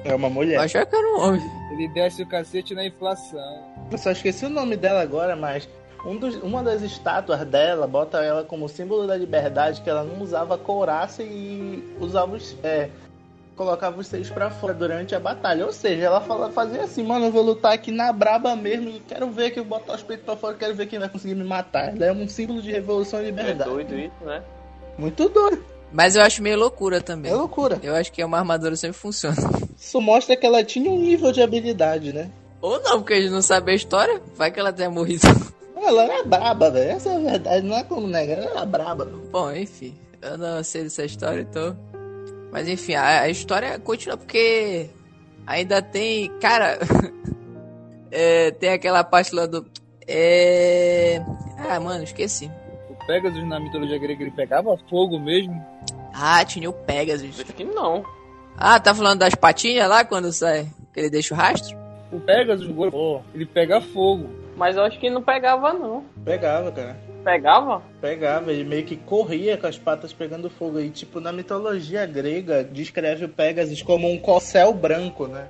[0.04, 0.10] é?
[0.10, 0.60] É uma Eu mulher.
[0.60, 1.42] achava que era um homem.
[1.74, 3.64] Ele desce o cacete na inflação.
[3.92, 5.68] Eu só esqueci o nome dela agora, mas
[6.06, 10.22] um dos- uma das estátuas dela bota ela como símbolo da liberdade, que ela não
[10.22, 12.56] usava couraça e usava os.
[12.64, 12.90] É,
[13.56, 15.66] colocava os seios pra fora durante a batalha.
[15.66, 19.00] Ou seja, ela fala, fazia assim, mano, eu vou lutar aqui na braba mesmo e
[19.00, 21.44] quero ver que eu botar os peitos pra fora, quero ver quem vai conseguir me
[21.46, 21.96] matar.
[21.96, 23.70] Ela é um símbolo de revolução e É liberdade.
[23.70, 24.44] doido isso, né?
[24.98, 25.64] Muito doido.
[25.92, 27.32] Mas eu acho meio loucura também.
[27.32, 27.80] É loucura.
[27.82, 29.38] Eu acho que uma armadura sempre funciona.
[29.78, 32.30] Isso mostra que ela tinha um nível de habilidade, né?
[32.62, 34.22] Ou não, porque a gente não sabe a história.
[34.36, 35.22] Vai que ela tenha morrido.
[35.86, 36.92] Ela era braba, velho.
[36.92, 39.06] Essa é a verdade, não é como negar, ela era braba.
[39.32, 39.96] Bom, enfim.
[40.22, 41.78] Eu não sei dessa história, então.
[42.52, 44.90] Mas enfim, a, a história continua porque
[45.46, 46.30] ainda tem.
[46.40, 46.80] Cara.
[48.12, 49.66] é, tem aquela parte lá do.
[50.08, 51.22] É.
[51.58, 52.50] Ah, mano, esqueci.
[52.90, 55.64] O Pegasus na mitologia grega ele pegava fogo mesmo.
[56.14, 57.40] Ah, tinha o Pegasus.
[57.40, 58.04] Acho que não.
[58.58, 60.68] Ah, tá falando das patinhas lá quando sai?
[60.94, 61.78] Que ele deixa o rastro?
[62.12, 64.45] O Pegasus, pô, ele pega fogo.
[64.56, 66.06] Mas eu acho que não pegava, não.
[66.24, 66.98] Pegava, cara.
[67.24, 67.82] Pegava?
[68.00, 70.80] Pegava, ele meio que corria com as patas pegando fogo.
[70.80, 75.48] E, tipo, na mitologia grega, descreve o Pegasus como um corcel branco, né?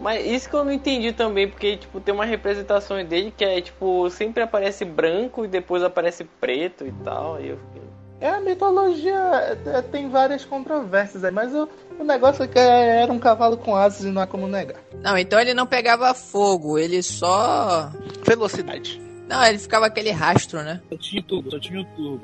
[0.00, 3.60] Mas isso que eu não entendi também, porque, tipo, tem uma representação dele que é,
[3.60, 7.38] tipo, sempre aparece branco e depois aparece preto e tal.
[7.38, 7.82] E eu fiquei...
[8.20, 9.18] É, a mitologia
[9.66, 11.66] é, tem várias controvérsias aí, mas o,
[11.98, 14.76] o negócio é que era um cavalo com asas e não há como negar.
[15.02, 17.90] Não, então ele não pegava fogo, ele só.
[18.22, 19.00] Velocidade.
[19.26, 20.80] Não, ele ficava aquele rastro, né?
[20.90, 22.20] Só tinha tudo, só tinha tudo.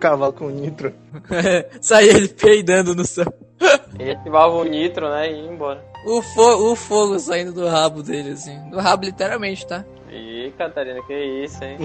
[0.00, 0.92] Cavalo com nitro.
[1.80, 3.32] Saía ele peidando no céu.
[3.96, 5.82] Ele ativava o nitro, né, e ia embora.
[6.04, 8.58] O, fo o fogo saindo do rabo dele, assim.
[8.68, 9.84] Do rabo, literalmente, tá?
[10.10, 11.78] Ih, Catarina, que isso, hein?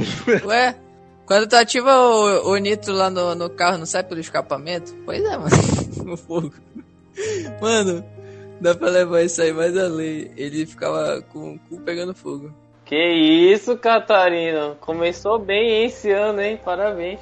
[0.44, 0.76] Ué,
[1.30, 4.96] quando tu ativa o, o nitro lá no, no carro, não sai pelo escapamento?
[5.06, 5.52] Pois é, mano.
[6.12, 6.56] o fogo.
[7.62, 8.04] Mano,
[8.60, 10.32] dá pra levar isso aí mais além.
[10.36, 12.52] Ele ficava com o cu pegando fogo.
[12.84, 13.14] Que
[13.54, 14.76] isso, Catarina.
[14.82, 16.60] Começou bem esse ano, hein?
[16.66, 17.20] Parabéns.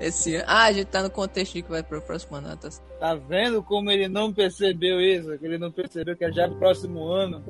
[0.00, 0.44] Esse ano.
[0.48, 2.68] Ah, a gente tá no contexto de que vai pro próximo ano, tá?
[2.98, 5.38] Tá vendo como ele não percebeu isso?
[5.38, 7.40] Que ele não percebeu que é já pro próximo ano.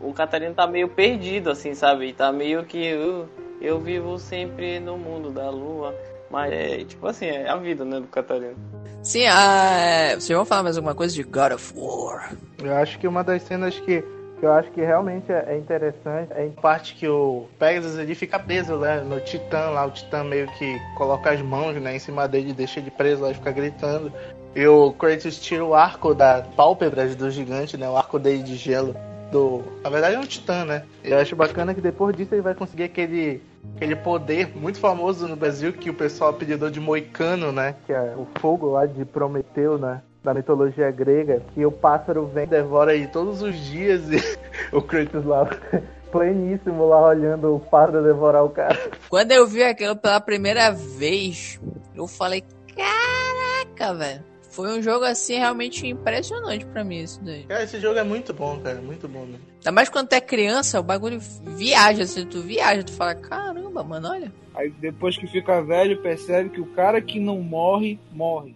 [0.00, 2.12] O Catarina tá meio perdido, assim, sabe?
[2.12, 2.94] Tá meio que.
[2.94, 3.28] uh,
[3.60, 5.94] eu vivo sempre no mundo da lua.
[6.30, 8.54] Mas é, tipo assim, é a vida, né, do Catarina.
[9.02, 12.32] Sim, ah, é, vocês vão falar mais alguma coisa de God of War?
[12.62, 14.02] Eu acho que uma das cenas que,
[14.40, 18.14] que eu acho que realmente é, é interessante é em parte que o Pegasus ele
[18.14, 21.98] fica preso né, no Titã lá, o Titã meio que coloca as mãos né, em
[21.98, 24.12] cima dele e deixa ele preso lá e fica gritando.
[24.54, 27.88] E o Kratos tira o arco da pálpebras do gigante, né?
[27.88, 28.94] O arco dele de gelo.
[29.32, 29.62] Do...
[29.82, 30.84] Na verdade é um titã, né?
[31.02, 33.42] Eu acho bacana que depois disso ele vai conseguir aquele,
[33.74, 37.74] aquele poder muito famoso no Brasil que o pessoal apelidou de Moicano, né?
[37.86, 40.02] Que é o fogo lá de Prometeu, né?
[40.22, 44.38] Da mitologia grega, que o pássaro vem devora ele todos os dias e
[44.70, 45.48] o Kratos lá
[46.12, 48.78] pleníssimo lá olhando o pássaro devorar o cara.
[49.08, 51.58] Quando eu vi aquilo pela primeira vez,
[51.94, 52.44] eu falei,
[52.76, 54.31] caraca, velho.
[54.52, 57.44] Foi um jogo assim realmente impressionante pra mim isso daí.
[57.44, 58.82] Cara, esse jogo é muito bom, cara.
[58.82, 59.40] Muito bom mesmo.
[59.56, 63.82] Ainda mais quando tu é criança, o bagulho viaja, assim, tu viaja, tu fala, caramba,
[63.82, 64.30] mano, olha.
[64.54, 68.54] Aí depois que fica velho, percebe que o cara que não morre, morre.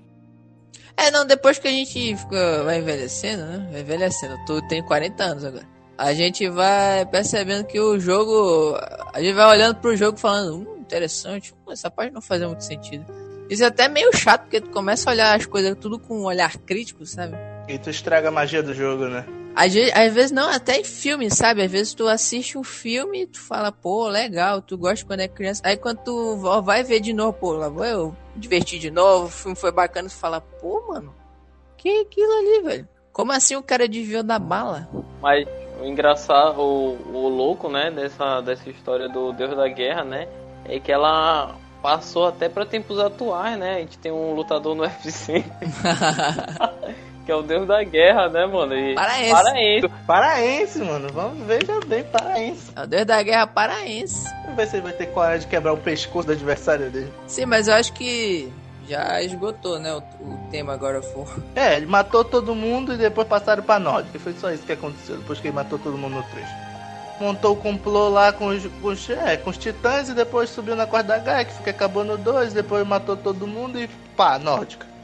[0.94, 3.68] É, não, depois que a gente fica, vai envelhecendo, né?
[3.72, 4.36] Vai envelhecendo.
[4.46, 5.66] Tu tem 40 anos agora.
[5.96, 8.76] A gente vai percebendo que o jogo.
[9.14, 12.64] A gente vai olhando pro jogo falando, hum, interessante, hum, essa parte não fazia muito
[12.64, 13.25] sentido.
[13.48, 16.24] Isso é até meio chato, porque tu começa a olhar as coisas tudo com um
[16.24, 17.36] olhar crítico, sabe?
[17.68, 19.24] E tu estraga a magia do jogo, né?
[19.54, 21.62] Às vezes, às vezes não, até em filme, sabe?
[21.62, 25.28] Às vezes tu assiste um filme e tu fala, pô, legal, tu gosta quando é
[25.28, 25.62] criança.
[25.64, 29.30] Aí quando tu vai ver de novo, pô, lá vou eu divertir de novo, o
[29.30, 31.14] filme foi bacana, tu fala, pô, mano,
[31.78, 32.88] que aquilo ali, velho?
[33.12, 34.86] Como assim o cara desviou da bala?
[35.22, 35.48] Mas
[35.80, 40.28] o engraçado, o, o louco, né, dessa, dessa história do Deus da Guerra, né,
[40.66, 43.76] é que ela passou até para tempos atuais, né?
[43.76, 45.44] A gente tem um lutador no UFC
[47.24, 48.74] que é o Deus da Guerra, né, mano?
[48.74, 49.30] E Paraense.
[49.32, 49.88] Paraense.
[50.06, 51.08] Paraense, mano.
[51.12, 52.72] Vamos ver já bem, paraense.
[52.74, 54.28] É o Deus da Guerra paraense.
[54.42, 57.12] Vamos ver se ele vai ter coragem de quebrar o pescoço do adversário dele.
[57.28, 58.52] Sim, mas eu acho que
[58.88, 61.28] já esgotou, né, o, o tema agora for.
[61.54, 64.18] É, ele matou todo mundo e depois passaram pra Nórdica.
[64.18, 66.65] Foi só isso que aconteceu, depois que ele matou todo mundo no 3.
[67.20, 70.76] Montou o complô lá com os, com os, é, com os titãs e depois subiu
[70.76, 74.38] na corda da Gaia, que fica acabou no 2, depois matou todo mundo e pá,
[74.38, 74.95] Nórdica.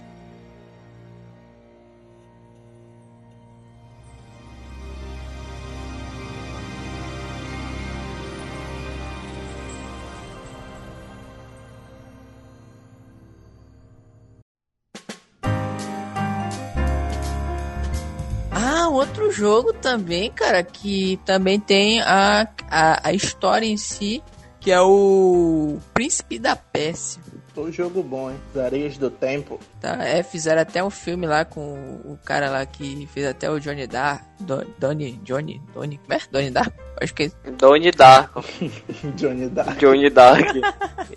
[18.93, 24.23] Outro jogo também, cara, que também tem a, a, a história em si,
[24.61, 27.22] que é o Príncipe da Pérsia.
[27.55, 28.41] Foi um jogo bom, hein?
[28.55, 29.61] As Areias do Tempo.
[29.81, 33.61] Tá, é, fizeram até um filme lá com o cara lá que fez até o
[33.61, 34.23] Johnny Dark.
[34.41, 36.21] Don, Donnie, Johnny, Donnie, como é?
[36.31, 36.73] Donnie Dark?
[37.01, 38.43] Acho que é Donnie Darko.
[39.17, 39.79] Johnny Dark.
[39.79, 40.57] Johnny Dark.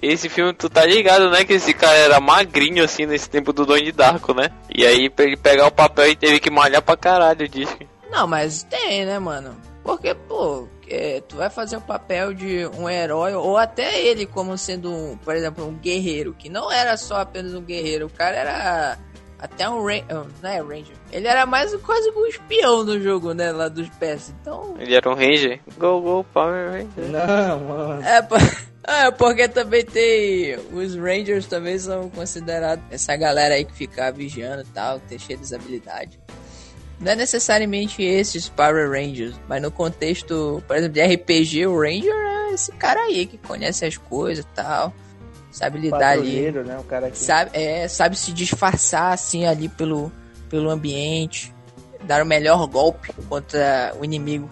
[0.01, 1.45] Esse filme, tu tá ligado, né?
[1.45, 4.49] Que esse cara era magrinho assim nesse tempo do Donnie Darko, né?
[4.73, 7.69] E aí, pra ele pegar o papel, ele teve que malhar pra caralho, diz.
[8.11, 9.55] Não, mas tem, né, mano?
[9.83, 14.57] Porque, pô, é, tu vai fazer o papel de um herói, ou até ele como
[14.57, 18.35] sendo, um, por exemplo, um guerreiro, que não era só apenas um guerreiro, o cara
[18.35, 18.97] era
[19.39, 20.05] até um Ranger,
[20.41, 24.33] não é Ranger, ele era mais quase um espião no jogo, né, lá dos PS,
[24.41, 24.75] então...
[24.79, 25.59] Ele era um Ranger.
[25.77, 27.09] Go, go, Power Ranger.
[27.09, 28.03] Não, mano.
[28.03, 28.35] É, pô...
[28.87, 30.55] É, porque também tem.
[30.71, 35.19] Os Rangers também são considerados essa galera aí que fica vigiando e tal, que tem
[35.19, 36.19] cheio de habilidades.
[36.99, 42.13] Não é necessariamente esses Power Rangers, mas no contexto, por exemplo, de RPG, o Ranger
[42.13, 44.93] é esse cara aí que conhece as coisas e tal.
[45.51, 46.51] Sabe lidar ali.
[46.51, 46.77] Né?
[46.77, 47.17] O cara que...
[47.17, 50.11] Sabe, é, sabe se disfarçar assim ali pelo,
[50.49, 51.53] pelo ambiente.
[52.03, 54.49] Dar o melhor golpe contra o inimigo.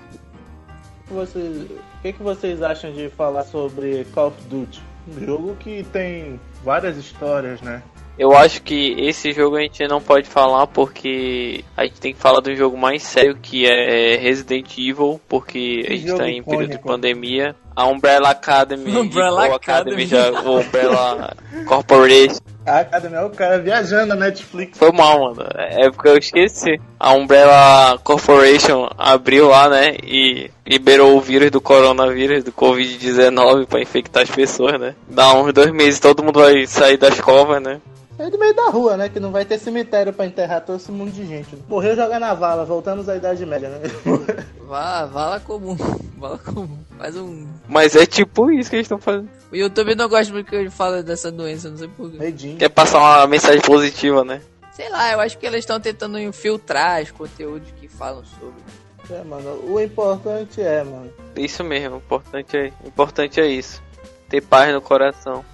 [1.09, 4.81] Vocês, o que, que vocês acham de falar sobre Call of Duty?
[5.07, 7.83] Um jogo que tem várias histórias, né?
[8.17, 12.19] Eu acho que esse jogo a gente não pode falar porque a gente tem que
[12.19, 16.29] falar do jogo mais sério que é Resident Evil, porque a Que gente jogo tá
[16.29, 17.55] em período de pandemia.
[17.75, 20.05] A Umbrella Academy, Umbrella ou Academy.
[20.05, 22.37] já, o Umbrella Corporation.
[22.67, 24.77] A Academy é o cara viajando na Netflix.
[24.77, 25.45] Foi mal, mano.
[25.55, 26.79] É porque eu esqueci.
[26.99, 29.97] A Umbrella Corporation abriu lá, né?
[30.03, 34.93] E liberou o vírus do coronavírus, do Covid-19 pra infectar as pessoas, né?
[35.09, 37.81] Dá uns dois meses todo mundo vai sair das covas, né?
[38.17, 39.09] É de meio da rua, né?
[39.09, 41.57] Que não vai ter cemitério pra enterrar todo esse mundo de gente.
[41.67, 43.79] Morreu jogar na vala, voltamos à Idade Média, né?
[44.67, 45.75] Vá, vala comum.
[46.17, 46.79] Vala comum.
[46.97, 47.47] Faz um.
[47.67, 49.29] Mas é tipo isso que eles estão fazendo.
[49.51, 52.17] O YouTube não gosta muito que eu fale dessa doença, não sei porquê.
[52.17, 52.57] Redinho.
[52.57, 54.41] Quer passar uma mensagem positiva, né?
[54.71, 58.63] Sei lá, eu acho que eles estão tentando infiltrar os conteúdos que falam sobre.
[59.11, 59.59] É, mano.
[59.67, 61.11] O importante é, mano.
[61.35, 63.83] Isso mesmo, o importante é, o importante é isso.
[64.29, 65.43] Ter paz no coração.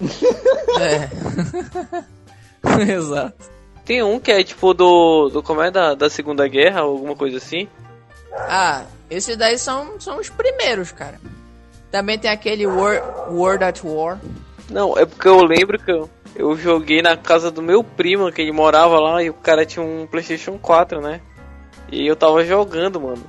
[0.80, 1.10] É.
[2.88, 3.50] Exato.
[3.84, 5.28] Tem um que é tipo do.
[5.30, 7.68] do como é da, da Segunda Guerra, ou alguma coisa assim.
[8.32, 11.20] Ah, esses daí são, são os primeiros, cara.
[11.90, 14.20] Também tem aquele World, World at War.
[14.70, 18.40] Não, é porque eu lembro que eu, eu joguei na casa do meu primo, que
[18.40, 21.20] ele morava lá, e o cara tinha um Playstation 4, né?
[21.90, 23.24] E eu tava jogando, mano.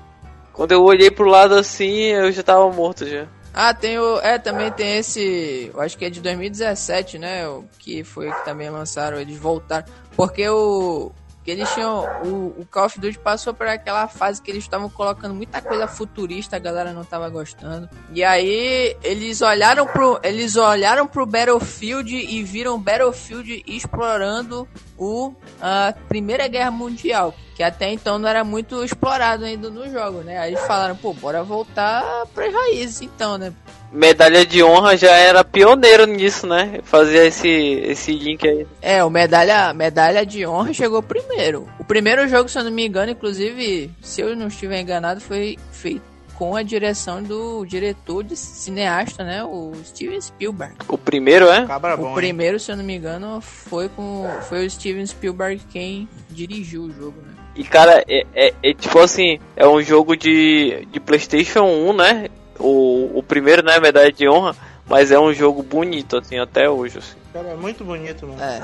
[0.53, 3.25] Quando eu olhei pro lado assim, eu já tava morto já.
[3.53, 4.19] Ah, tem o.
[4.19, 5.71] É, também tem esse.
[5.73, 7.47] Eu acho que é de 2017, né?
[7.47, 9.19] o Que foi que também lançaram.
[9.19, 9.85] Eles voltaram.
[10.15, 11.11] Porque o.
[11.43, 12.05] Que eles tinham.
[12.23, 15.87] O, o Call of Duty passou por aquela fase que eles estavam colocando muita coisa
[15.87, 17.89] futurista, a galera não tava gostando.
[18.13, 20.19] E aí eles olharam pro.
[20.23, 27.91] Eles olharam pro Battlefield e viram Battlefield explorando o a Primeira Guerra Mundial, que até
[27.91, 30.37] então não era muito explorado ainda no jogo, né?
[30.37, 33.53] Aí falaram, pô, bora voltar pras raízes então, né?
[33.91, 36.79] Medalha de honra já era pioneiro nisso, né?
[36.83, 38.65] Fazia esse, esse link aí.
[38.81, 41.67] É, o medalha, medalha de honra chegou primeiro.
[41.77, 45.57] O primeiro jogo, se eu não me engano, inclusive, se eu não estiver enganado, foi
[45.71, 46.10] feito
[46.41, 49.43] com a direção do diretor de cineasta, né?
[49.43, 50.73] O Steven Spielberg.
[50.87, 51.67] O primeiro é?
[51.67, 52.15] Cabra o bom, hein?
[52.15, 56.91] primeiro, se eu não me engano, foi com foi o Steven Spielberg quem dirigiu o
[56.91, 57.35] jogo, né?
[57.55, 62.27] E cara, é, é- é tipo assim, é um jogo de, de Playstation 1, né?
[62.59, 64.55] O, o primeiro, né, medalha de honra,
[64.89, 67.17] mas é um jogo bonito, assim, até hoje, assim.
[67.31, 68.41] Cara, é muito bonito, mano.
[68.41, 68.59] É.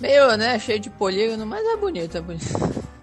[0.00, 2.46] Meio, né, cheio de polígono, mas é bonito, é bonito.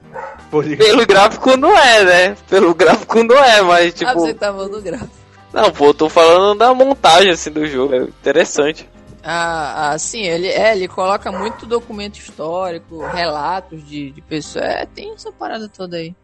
[0.49, 0.89] Polígono.
[0.89, 2.37] Pelo gráfico não é, né?
[2.49, 4.13] Pelo gráfico não é, mas ah, tipo...
[4.13, 5.11] você que tá falando do gráfico.
[5.53, 8.87] Não, pô, eu tô falando da montagem, assim, do jogo, é interessante.
[9.23, 14.65] Ah, ah, sim, ele, é, ele coloca muito documento histórico, relatos de, de pessoas.
[14.65, 16.15] É, tem essa parada toda aí.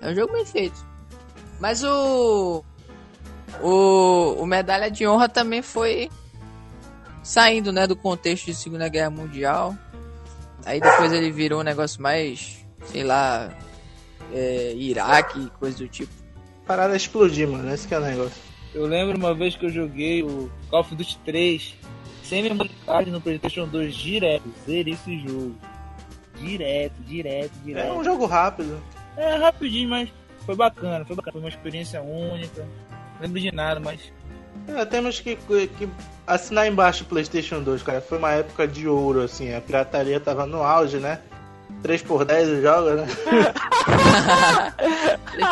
[0.00, 0.86] É um jogo bem feito.
[1.58, 2.64] Mas o.
[3.62, 6.10] O, o Medalha de Honra também foi
[7.22, 9.76] saindo, né, do contexto de Segunda Guerra Mundial.
[10.66, 13.50] Aí depois ele virou um negócio mais, sei lá,
[14.32, 16.12] é, Iraque, coisa do tipo.
[16.66, 17.72] Parada explodir, mano.
[17.72, 18.40] Esse que é o negócio.
[18.74, 21.74] Eu lembro uma vez que eu joguei o Call of Duty 3
[22.22, 24.44] sem memory card no PlayStation 2 direto.
[24.66, 25.54] Zerei esse jogo.
[26.40, 27.92] Direto, direto, É direto.
[27.92, 28.82] um jogo rápido.
[29.16, 30.08] É rapidinho, mas
[30.44, 31.32] foi bacana, foi bacana.
[31.32, 32.62] Foi uma experiência única.
[32.62, 34.00] Não lembro de nada, mas.
[34.66, 35.88] É, temos que, que
[36.26, 38.00] assinar embaixo o PlayStation 2, cara.
[38.00, 39.54] Foi uma época de ouro, assim.
[39.54, 41.20] A pirataria tava no auge, né?
[41.84, 43.06] 3x10 joga, né?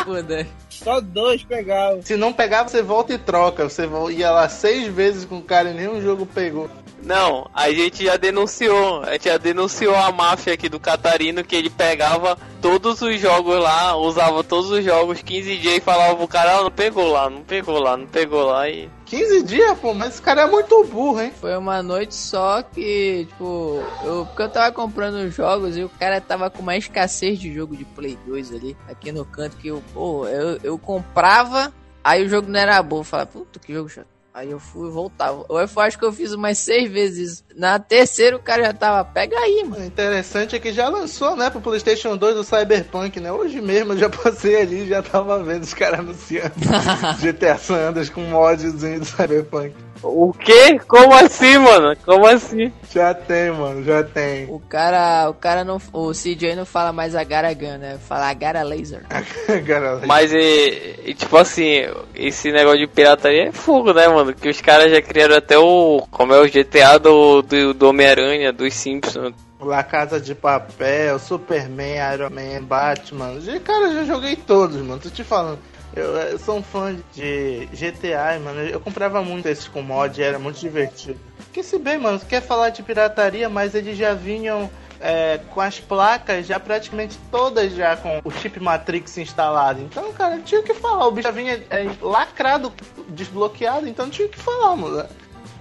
[0.04, 0.46] Foda.
[0.70, 2.02] Só dois pegavam.
[2.02, 3.68] Se não pegar, você volta e troca.
[3.68, 6.68] Você vo- ia lá seis vezes com o cara e nenhum jogo pegou.
[7.02, 11.56] Não, a gente já denunciou, a gente já denunciou a máfia aqui do Catarino que
[11.56, 16.28] ele pegava todos os jogos lá, usava todos os jogos 15 dias e falava pro
[16.28, 19.92] cara, ah, não pegou lá, não pegou lá, não pegou lá e 15 dias, pô,
[19.92, 21.32] mas esse cara é muito burro, hein?
[21.38, 25.88] Foi uma noite só que, tipo, eu, porque eu tava comprando os jogos e o
[25.88, 29.68] cara tava com uma escassez de jogo de Play 2 ali, aqui no canto, que
[29.68, 33.00] eu, pô, eu, eu comprava, aí o jogo não era bom.
[33.00, 34.11] Eu falava, puta, que jogo chato.
[34.34, 35.44] Aí eu fui e voltava.
[35.48, 37.44] Eu acho que eu fiz umas seis vezes.
[37.54, 39.82] Na terceira o cara já tava, pega aí, mano.
[39.82, 43.30] O interessante é que já lançou, né, pro PlayStation 2 o Cyberpunk, né?
[43.30, 46.54] Hoje mesmo eu já passei ali e já tava vendo os caras anunciando
[47.20, 49.74] GTA San Andreas com modzinho do Cyberpunk.
[50.02, 50.78] O quê?
[50.86, 51.96] Como assim, mano?
[52.04, 52.72] Como assim?
[52.90, 54.46] Já tem, mano, já tem.
[54.50, 57.98] O cara, o cara não, o CJ não fala mais a Garagan, né?
[58.06, 59.02] Fala a Gara Laser.
[59.66, 64.34] Cara, Mas e, e, tipo assim, esse negócio de pirataria é fogo, né, mano?
[64.34, 66.06] Que os caras já criaram até o.
[66.10, 69.34] Como é o GTA do, do, do Homem-Aranha, dos Simpsons.
[69.60, 73.34] La Casa de Papel, Superman, Iron Man, Batman.
[73.64, 75.00] Cara, eu já joguei todos, mano.
[75.00, 75.60] Tô te falando.
[75.94, 78.60] Eu, eu sou um fã de GTA, mano.
[78.60, 81.18] Eu comprava muito esses com mod, era muito divertido.
[81.36, 85.78] Porque se bem, mano, quer falar de pirataria, mas eles já vinham é, com as
[85.80, 89.80] placas já praticamente todas já com o chip Matrix instalado.
[89.82, 91.06] Então, cara, tinha o que falar.
[91.06, 92.72] O bicho já vinha é, lacrado,
[93.08, 95.06] desbloqueado, então tinha o que falar, mano.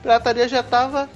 [0.02, 1.10] Pirataria já tava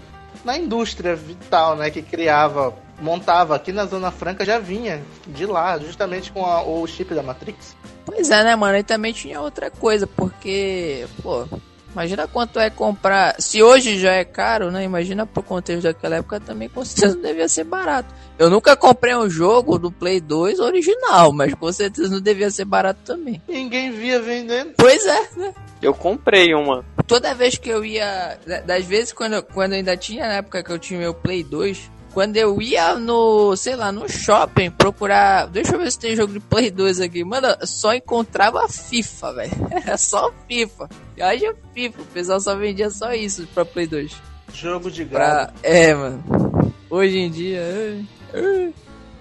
[0.44, 5.78] na indústria vital, né, que criava, montava aqui na Zona Franca já vinha de lá,
[5.80, 7.76] justamente com a- o chip da Matrix.
[8.06, 8.78] Pois é, né, mano?
[8.78, 11.46] E também tinha outra coisa, porque, pô,
[11.92, 13.36] imagina quanto é comprar.
[13.42, 14.84] Se hoje já é caro, né?
[14.84, 18.14] Imagina pro contexto daquela época também com certeza não devia ser barato.
[18.38, 22.66] Eu nunca comprei um jogo do Play 2 original, mas com certeza não devia ser
[22.66, 23.42] barato também.
[23.48, 24.74] Ninguém via vendendo.
[24.78, 25.54] Pois é, né?
[25.82, 26.84] Eu comprei uma.
[27.08, 28.38] Toda vez que eu ia.
[28.46, 31.14] da- Das vezes quando, eu- quando eu ainda tinha, na época que eu tinha meu
[31.14, 35.48] Play 2, quando eu ia no, sei lá, no shopping procurar.
[35.48, 37.26] Deixa eu ver se tem jogo de Play 2 aqui.
[37.26, 39.52] Mano, eu só encontrava FIFA, velho.
[39.86, 40.90] Era só FIFA.
[41.18, 42.02] E Haja FIFA.
[42.02, 44.16] O pessoal só vendia só isso pra Play 2.
[44.54, 45.54] Jogo de graça.
[45.62, 45.70] Pra...
[45.70, 46.74] É, mano.
[46.90, 47.60] Hoje em dia.
[47.62, 48.74] ai, ai.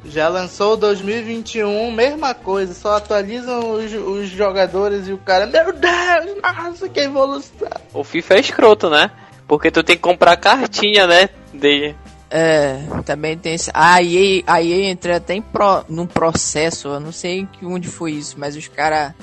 [0.04, 6.42] Já lançou 2021, mesma coisa, só atualizam os, os jogadores e o cara, meu Deus,
[6.42, 7.68] nossa, que evolução.
[7.92, 9.11] O FIFA é escroto, né?
[9.48, 11.30] Porque tu tem que comprar cartinha, né?
[11.54, 11.94] De...
[12.37, 13.70] É, também tem esse.
[13.73, 18.11] A EA, a EA entrou até em pro, num processo, eu não sei onde foi
[18.11, 19.14] isso, mas os caras.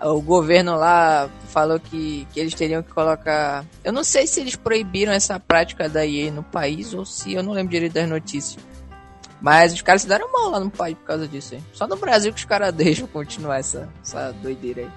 [0.00, 3.64] O governo lá falou que, que eles teriam que colocar.
[3.82, 7.42] Eu não sei se eles proibiram essa prática da EA no país ou se eu
[7.42, 8.62] não lembro direito das notícias.
[9.40, 11.62] Mas os caras se deram mal lá no país por causa disso aí.
[11.72, 14.90] Só no Brasil que os caras deixam continuar essa, essa doideira aí.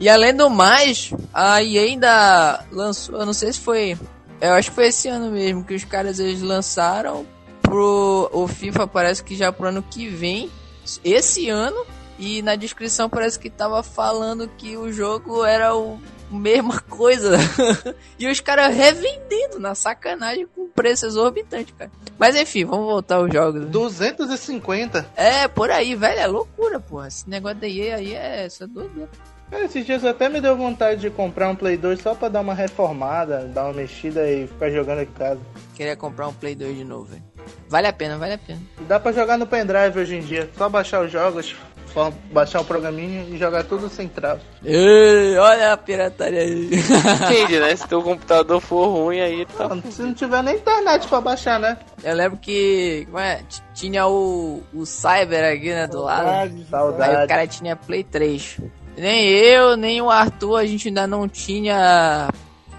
[0.00, 3.96] E além do mais, a EA ainda lançou, eu não sei se foi,
[4.40, 7.26] eu acho que foi esse ano mesmo que os caras eles lançaram
[7.62, 10.50] pro o FIFA parece que já pro ano que vem,
[11.04, 11.84] esse ano,
[12.18, 15.98] e na descrição parece que tava falando que o jogo era o
[16.30, 17.36] mesma coisa.
[18.18, 21.90] e os caras revendendo na sacanagem com preço exorbitante, cara.
[22.18, 23.60] Mas enfim, vamos voltar aos jogos.
[23.60, 23.66] né?
[23.66, 25.06] 250.
[25.16, 27.08] É, por aí, velho, é loucura, porra.
[27.08, 29.10] Esse negócio da EA aí é, isso é doideira.
[29.52, 32.40] É, Esses dias até me deu vontade de comprar um Play 2 só pra dar
[32.40, 35.40] uma reformada, dar uma mexida e ficar jogando aqui em casa.
[35.74, 37.22] Queria comprar um Play 2 de novo, velho.
[37.68, 38.60] Vale a pena, vale a pena.
[38.88, 41.54] Dá pra jogar no pendrive hoje em dia, só baixar os jogos,
[41.94, 44.40] só baixar o programinha e jogar tudo sem trava.
[44.64, 46.70] Ei, olha a pirataria aí.
[47.24, 47.76] Entende, né?
[47.76, 49.68] Se teu computador for ruim, aí tá.
[49.68, 51.78] Não, Se não tiver nem internet pra baixar, né?
[52.02, 53.42] Eu lembro que como é,
[53.74, 56.28] tinha o, o Cyber aqui, né, do lado.
[56.28, 57.28] Aí o Saudade.
[57.28, 58.58] cara tinha Play 3.
[58.96, 62.30] Nem eu, nem o Arthur, a gente ainda não tinha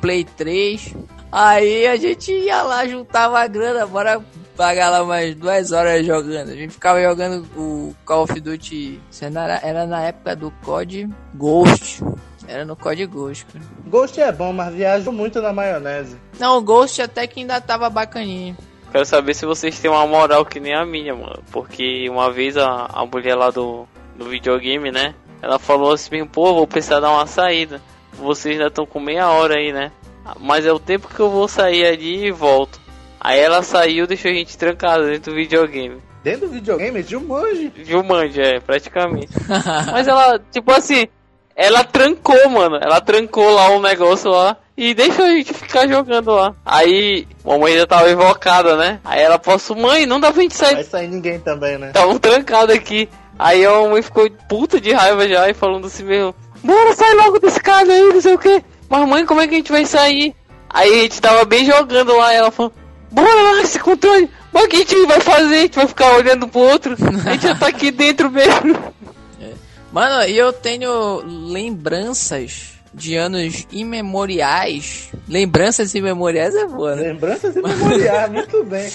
[0.02, 0.96] Play 3.
[1.32, 4.22] Aí a gente ia lá, juntava a grana, bora
[4.56, 6.50] pagar lá mais duas horas jogando.
[6.50, 9.00] A gente ficava jogando o Call of Duty.
[9.22, 12.04] Era, era na época do COD Ghost.
[12.48, 13.66] Era no COD Ghost, cara.
[13.86, 16.18] Ghost é bom, mas viajo muito na maionese.
[16.40, 18.58] Não, o Ghost até que ainda tava bacaninho.
[18.92, 21.44] Quero saber se vocês têm uma moral que nem a minha, mano.
[21.52, 25.14] Porque uma vez a, a mulher lá do, do videogame, né?
[25.42, 27.82] Ela falou assim, pô, vou precisar dar uma saída.
[28.14, 29.92] Vocês ainda estão com meia hora aí, né?
[30.40, 32.80] Mas é o tempo que eu vou sair ali e volto.
[33.20, 36.02] Aí ela saiu, deixou a gente trancado dentro do videogame.
[36.24, 37.72] Dentro do videogame, de um monge.
[37.76, 39.30] Viu, manja, é, praticamente.
[39.92, 41.08] Mas ela, tipo assim,
[41.56, 42.78] ela trancou, mano.
[42.82, 46.54] Ela trancou lá um negócio lá e deixou a gente ficar jogando lá.
[46.66, 49.00] Aí, mamãe ainda tava invocada, né?
[49.04, 51.88] Aí ela passou, mãe, não dá pra gente sair Vai sair ninguém também, né?
[51.88, 53.10] Estavam trancados aqui.
[53.38, 56.34] Aí a mamãe ficou puta de raiva já e falando assim mesmo:
[56.64, 58.64] Bora, sai logo desse cara aí, não sei o que.
[58.90, 60.36] Mas mãe, como é que a gente vai sair?
[60.70, 62.34] Aí a gente tava bem jogando lá.
[62.34, 62.74] E ela falou:
[63.12, 64.30] Bora lá, esse controle.
[64.52, 65.56] Mas o que a gente vai fazer?
[65.56, 66.96] A gente vai ficar olhando pro outro.
[67.26, 68.76] A gente já tá aqui dentro mesmo.
[69.92, 75.10] Mano, e eu tenho lembranças de anos imemoriais.
[75.28, 77.10] Lembranças imemoriais é boa, né?
[77.10, 78.90] Lembranças e memoriais, muito bem.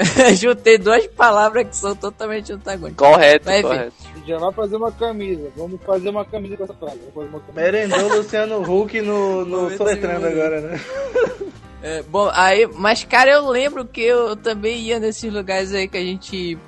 [0.36, 2.96] Juntei duas palavras que são totalmente antagônicas.
[3.08, 3.92] Correto, Mas, correto.
[4.26, 5.50] Já vai fazer uma camisa.
[5.56, 6.98] Vamos fazer uma camisa com essa frase.
[6.98, 7.60] Vamos fazer uma camisa.
[7.60, 10.80] Merendou Luciano Huck no, no Soletrando agora, né?
[11.82, 15.96] É, bom, aí, mas cara, eu lembro que eu também ia nesses lugares aí que
[15.96, 16.58] a gente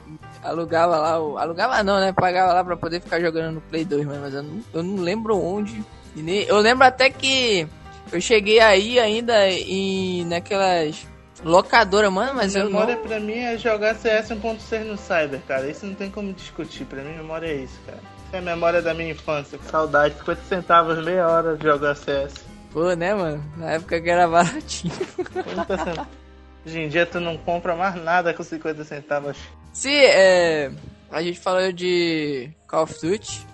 [0.43, 2.15] alugava lá, o- alugava não, né?
[2.15, 5.03] Pagava lá pra poder ficar jogando no Play 2, mano, mas eu não, eu não
[5.03, 5.85] lembro onde.
[6.17, 7.67] E nem- eu lembro até que
[8.11, 11.07] eu cheguei aí ainda em naquelas
[11.45, 13.03] locadoras, mano, mas eu memória não...
[13.03, 15.69] pra mim é jogar CS 1.6 no Cyber, cara.
[15.69, 16.85] Isso não tem como discutir.
[16.85, 17.99] Pra mim, memória é isso, cara.
[17.99, 19.59] Isso é a memória da minha infância.
[19.71, 20.17] Saudade.
[20.19, 22.35] 50 centavos, meia hora de jogar CS.
[22.73, 23.45] Pô, né, mano?
[23.57, 24.95] Na época que era baratinho.
[25.17, 26.23] 50 centavos.
[26.65, 29.37] Hoje em dia tu não compra mais nada com 50 centavos.
[29.73, 30.71] Se é,
[31.11, 33.47] a gente falou de Call of Duty,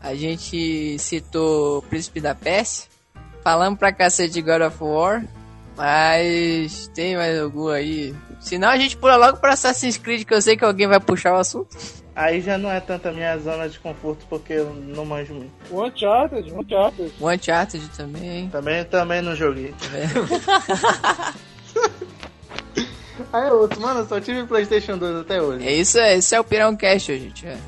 [0.00, 2.88] a gente citou Príncipe da Pérsia,
[3.42, 5.24] falamos pra cacete de God of War,
[5.76, 8.14] mas tem mais algum aí?
[8.40, 11.34] Senão a gente pula logo pra Assassin's Creed, que eu sei que alguém vai puxar
[11.34, 11.76] o assunto.
[12.14, 15.52] Aí já não é tanto a minha zona de conforto porque eu não manjo muito.
[15.70, 17.12] O Uncharted, o Uncharted.
[17.20, 18.48] O Uncharted também.
[18.48, 19.74] Também, também não joguei.
[19.90, 20.26] vendo?
[23.32, 25.66] Aí outro, mano, eu só tive Playstation 2 até hoje.
[25.66, 27.46] É isso, é, esse é o Pirão Cast, gente.
[27.46, 27.58] É.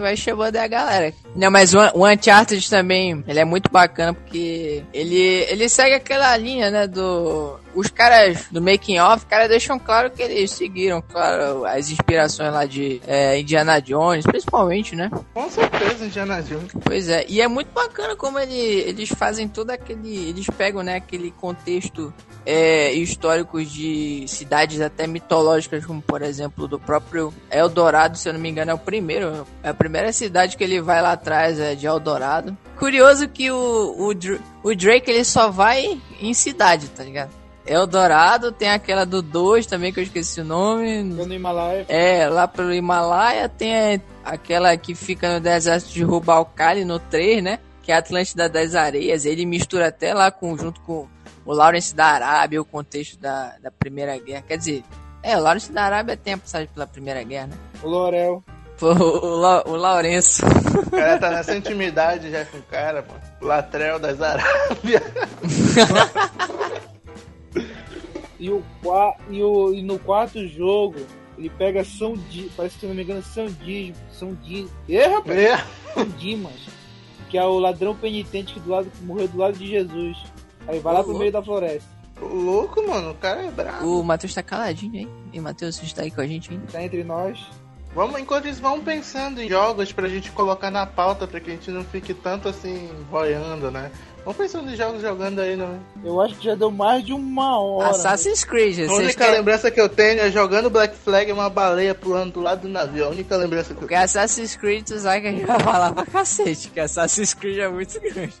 [0.00, 1.12] Vai chamando a galera.
[1.34, 5.18] Não, mas o, o Uncharted também, ele é muito bacana porque ele,
[5.48, 7.58] ele segue aquela linha, né, do...
[7.74, 12.66] Os caras do Making Off, cara, deixam claro que eles seguiram, claro, as inspirações lá
[12.66, 15.10] de é, Indiana Jones, principalmente, né?
[15.32, 16.72] Com certeza, Indiana Jones.
[16.84, 20.28] Pois é, e é muito bacana como ele, eles fazem todo aquele.
[20.28, 22.12] Eles pegam, né, aquele contexto
[22.44, 28.40] é, histórico de cidades até mitológicas, como por exemplo do próprio Eldorado, se eu não
[28.40, 29.46] me engano, é o primeiro.
[29.62, 32.56] É a primeira cidade que ele vai lá atrás, é de Eldorado.
[32.78, 34.10] Curioso que o, o,
[34.62, 37.39] o Drake ele só vai em cidade, tá ligado?
[37.66, 41.14] Eldorado, tem aquela do 2 também que eu esqueci o nome.
[41.14, 41.86] Tô no Himalaia.
[41.88, 47.58] É, lá pelo Himalaia tem aquela que fica no deserto de Rubalcali, no 3, né?
[47.82, 49.24] Que é a Atlântida das Areias.
[49.24, 51.06] Ele mistura até lá com, junto com
[51.44, 54.44] o Lawrence da Arábia, o contexto da, da Primeira Guerra.
[54.46, 54.84] Quer dizer,
[55.22, 57.56] é, o Lawrence da Arábia tem a passagem pela Primeira Guerra, né?
[57.82, 58.42] O Lorel.
[58.78, 60.42] Pô, o, La, o Lourenço.
[60.46, 63.20] O cara tá nessa intimidade já com o cara, mano.
[63.42, 65.02] Latrel das Arábias.
[68.40, 68.62] E, o,
[69.28, 70.96] e, o, e no quarto jogo,
[71.38, 74.66] Ele pega São Di, parece que se não me engano, São Di, São Di.
[74.88, 75.64] É, rapaz, É.
[75.94, 76.68] São Dimas,
[77.28, 80.16] que é o ladrão penitente que, do lado, que morreu do lado de Jesus.
[80.66, 81.88] Aí vai lá pro meio da floresta.
[82.20, 83.12] Louco, mano.
[83.12, 84.00] O cara é brabo.
[84.00, 85.08] O Matheus tá caladinho aí.
[85.32, 86.66] E Matheus, você está aí com a gente ainda?
[86.66, 87.40] Tá entre nós.
[87.94, 91.54] Vamos, enquanto isso, vamos pensando em jogos pra gente colocar na pauta pra que a
[91.54, 93.90] gente não fique tanto assim, boiando, né?
[94.24, 95.80] Vamos pensando em jogos jogando aí, não.
[96.04, 97.90] Eu acho que já deu mais de uma hora.
[97.90, 99.36] Assassin's Creed, A única querem...
[99.36, 102.68] lembrança que eu tenho é jogando Black Flag e uma baleia pulando do lado do
[102.68, 103.06] navio.
[103.06, 104.04] A única lembrança que eu Porque tenho.
[104.04, 107.68] Assassin's Creed, tu sabe que a gente vai falar pra cacete, que Assassin's Creed é
[107.68, 108.34] muito grande.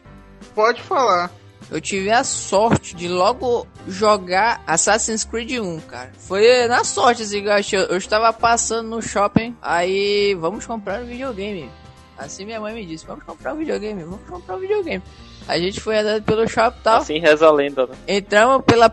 [0.54, 1.30] Pode falar.
[1.70, 6.10] Eu tive a sorte de logo jogar Assassin's Creed 1, cara.
[6.18, 7.78] Foi na sorte, assim, eu achei.
[7.78, 11.70] Eu estava passando no shopping, aí vamos comprar um videogame.
[12.18, 15.02] Assim minha mãe me disse, vamos comprar um videogame, vamos comprar um videogame.
[15.48, 16.98] A gente foi andando pelo shopping e tal.
[16.98, 17.94] Assim reza a lenda, né?
[18.06, 18.92] Entramos, pela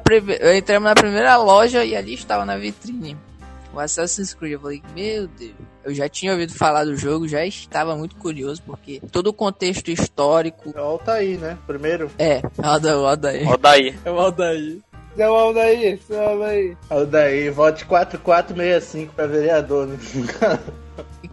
[0.55, 3.17] entramos na primeira loja e ali estava na vitrine
[3.77, 4.53] o Assassin's Creed.
[4.53, 5.53] Eu falei, meu Deus.
[5.83, 9.89] Eu já tinha ouvido falar do jogo, já estava muito curioso, porque todo o contexto
[9.89, 10.73] histórico.
[10.75, 11.57] É o Altair, né?
[11.65, 12.11] Primeiro.
[12.17, 13.45] É, roda, roda aí.
[13.45, 13.95] Ó daí.
[14.03, 14.79] É o Aldair.
[15.15, 16.77] Seu Aldair, seu Aldair.
[16.89, 19.97] Altair, vote 4465 pra vereador, né?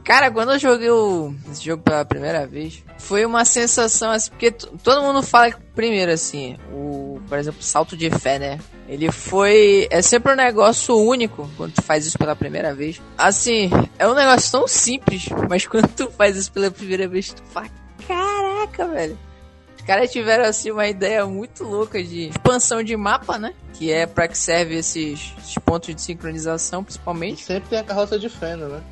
[0.04, 4.28] E cara, quando eu joguei o- esse jogo pela primeira vez, foi uma sensação assim,
[4.30, 8.58] porque todo mundo fala que, primeiro assim, o, por exemplo, salto de fé, né?
[8.86, 9.88] Ele foi.
[9.90, 13.00] É sempre um negócio único quando tu faz isso pela primeira vez.
[13.16, 17.42] Assim, é um negócio tão simples, mas quando tu faz isso pela primeira vez, tu
[17.44, 17.68] fala,
[18.06, 19.18] caraca, velho.
[19.78, 23.54] Os caras tiveram assim uma ideia muito louca de expansão de mapa, né?
[23.72, 27.42] Que é pra que serve esses, esses pontos de sincronização, E principalmente.
[27.42, 28.82] sempre tem a carroça de feno, né?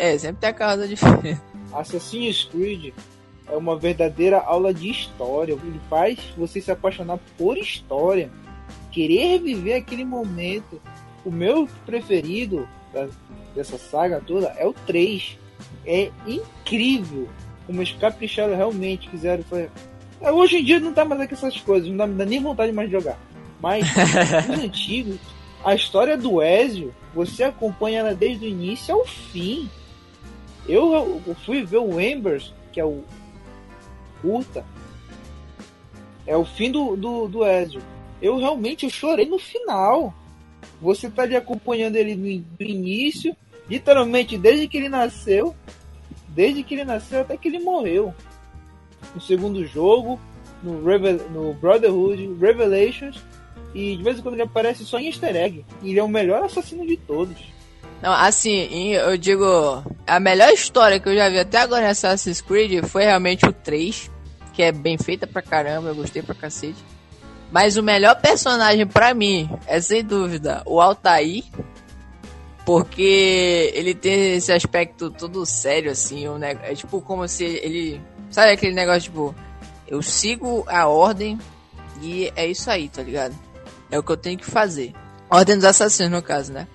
[0.00, 1.40] É, sempre tem a casa diferente.
[1.72, 2.92] Assassin's Creed
[3.46, 5.52] é uma verdadeira aula de história.
[5.52, 8.30] Ele faz você se apaixonar por história,
[8.90, 10.80] querer viver aquele momento.
[11.24, 13.08] O meu preferido da-
[13.54, 15.36] dessa saga toda é o 3.
[15.86, 17.28] É incrível
[17.66, 19.70] como eles capricharam realmente, quiseram fazer.
[20.20, 22.42] É, Hoje em dia não tá mais aqui essas coisas, não dá, não dá nem
[22.42, 23.18] vontade mais de jogar.
[23.60, 23.86] Mas
[24.48, 25.18] os antigos,
[25.64, 29.68] a história do Ezio, você acompanha ela desde o início ao fim.
[30.68, 33.02] Eu, eu fui ver o Embers, que é o
[34.22, 34.64] curta.
[36.26, 37.82] É o fim do, do, do Ezio.
[38.20, 40.14] Eu realmente eu chorei no final.
[40.80, 43.34] Você tá ali acompanhando ele no, in- no início,
[43.68, 45.54] literalmente desde que ele nasceu,
[46.28, 48.14] desde que ele nasceu até que ele morreu.
[49.14, 50.20] No segundo jogo,
[50.62, 53.20] no, Revel, no Brotherhood, Revelations,
[53.74, 55.64] e de vez em quando ele aparece só em easter egg.
[55.82, 57.36] E ele é o melhor assassino de todos.
[58.02, 59.44] Não, assim, eu digo,
[60.06, 63.52] a melhor história que eu já vi até agora em Assassin's Creed foi realmente o
[63.52, 64.10] 3,
[64.54, 66.82] que é bem feita pra caramba, eu gostei pra cacete.
[67.52, 71.44] Mas o melhor personagem pra mim é sem dúvida o Altair,
[72.64, 78.00] porque ele tem esse aspecto todo sério assim, o neg- é tipo como se ele,
[78.30, 79.34] sabe aquele negócio tipo,
[79.88, 81.38] eu sigo a ordem
[82.00, 83.34] e é isso aí, tá ligado?
[83.90, 84.92] É o que eu tenho que fazer.
[85.28, 86.66] Ordem dos assassinos no caso, né?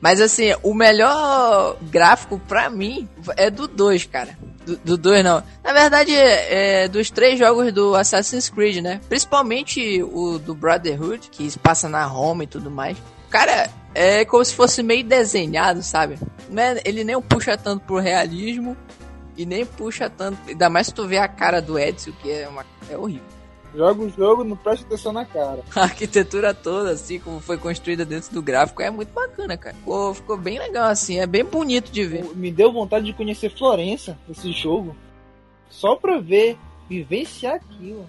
[0.00, 4.36] Mas assim, o melhor gráfico pra mim é do 2, cara.
[4.84, 5.42] Do 2 não.
[5.62, 9.00] Na verdade, é dos três jogos do Assassin's Creed, né?
[9.08, 12.96] Principalmente o do Brotherhood, que se passa na Roma e tudo mais.
[13.30, 16.18] Cara, é como se fosse meio desenhado, sabe?
[16.56, 18.76] É- Ele nem puxa tanto pro realismo
[19.36, 20.38] e nem puxa tanto.
[20.48, 23.33] Ainda mais se tu vê a cara do Edson, que é, uma, é horrível.
[23.76, 25.62] Joga o jogo, não presta atenção na cara.
[25.74, 29.74] A arquitetura toda, assim, como foi construída dentro do gráfico, é muito bacana, cara.
[29.74, 32.24] Ficou, ficou bem legal, assim, é bem bonito de ver.
[32.36, 34.94] Me deu vontade de conhecer Florença, esse jogo.
[35.68, 36.56] Só pra ver,
[36.88, 38.08] vivenciar aquilo.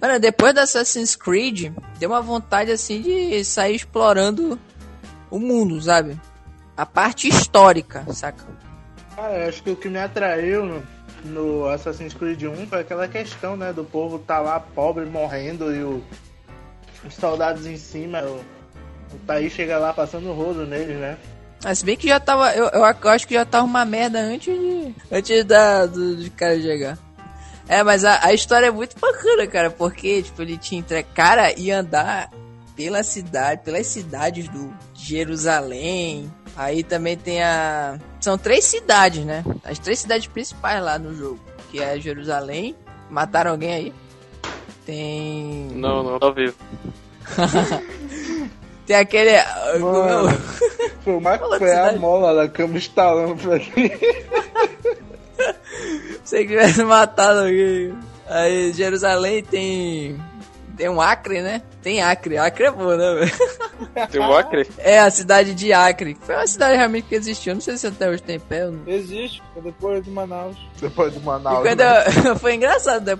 [0.00, 4.58] Mano, depois do Assassin's Creed, deu uma vontade, assim, de sair explorando
[5.30, 6.18] o mundo, sabe?
[6.76, 8.44] A parte histórica, saca?
[9.14, 10.82] Cara, acho que o que me atraiu
[11.24, 13.72] no, Assassin's Creed 1 foi aquela questão, né?
[13.72, 16.02] Do povo tá lá pobre, morrendo e o,
[17.06, 18.20] os soldados em cima.
[18.22, 18.36] O,
[19.14, 21.16] o Thaís chega lá passando o rodo neles, né?
[21.62, 22.52] Mas se bem que já tava.
[22.54, 24.94] Eu, eu ac- eu acho que já tava uma merda antes de.
[25.10, 26.98] Antes da, do, de cara chegar.
[27.66, 31.08] É, mas a, a história é muito bacana, cara, porque, tipo, ele te entrega.
[31.14, 32.30] Cara, ia andar
[32.76, 36.30] pela cidade, pelas cidades do Jerusalém.
[36.56, 37.98] Aí também tem a.
[38.20, 39.44] São três cidades, né?
[39.64, 41.40] As três cidades principais lá no jogo.
[41.70, 42.76] Que é Jerusalém.
[43.10, 43.92] Mataram alguém aí?
[44.86, 45.68] Tem.
[45.74, 46.54] Não, não, tá vivo.
[48.86, 49.32] Tem aquele.
[49.80, 50.28] Mano.
[51.04, 53.90] Foi, uma, foi a mola da cama estalando pra mim.
[56.24, 57.94] Se tivesse matado alguém.
[58.26, 60.18] Aí, Jerusalém tem.
[60.76, 61.62] Tem um Acre, né?
[61.82, 62.36] Tem Acre.
[62.36, 64.08] Acre é bom, né, velho?
[64.10, 64.66] Do Acre?
[64.78, 66.16] É, a cidade de Acre.
[66.20, 67.54] Foi uma cidade realmente que existiu.
[67.54, 68.66] Não sei se até hoje tem pé.
[68.66, 68.80] ou Não.
[68.92, 70.56] Existe, foi depois de Manaus.
[70.80, 71.62] Depois do E Manaus.
[71.66, 72.04] quando né?
[72.26, 73.18] eu- foi engraçado, né?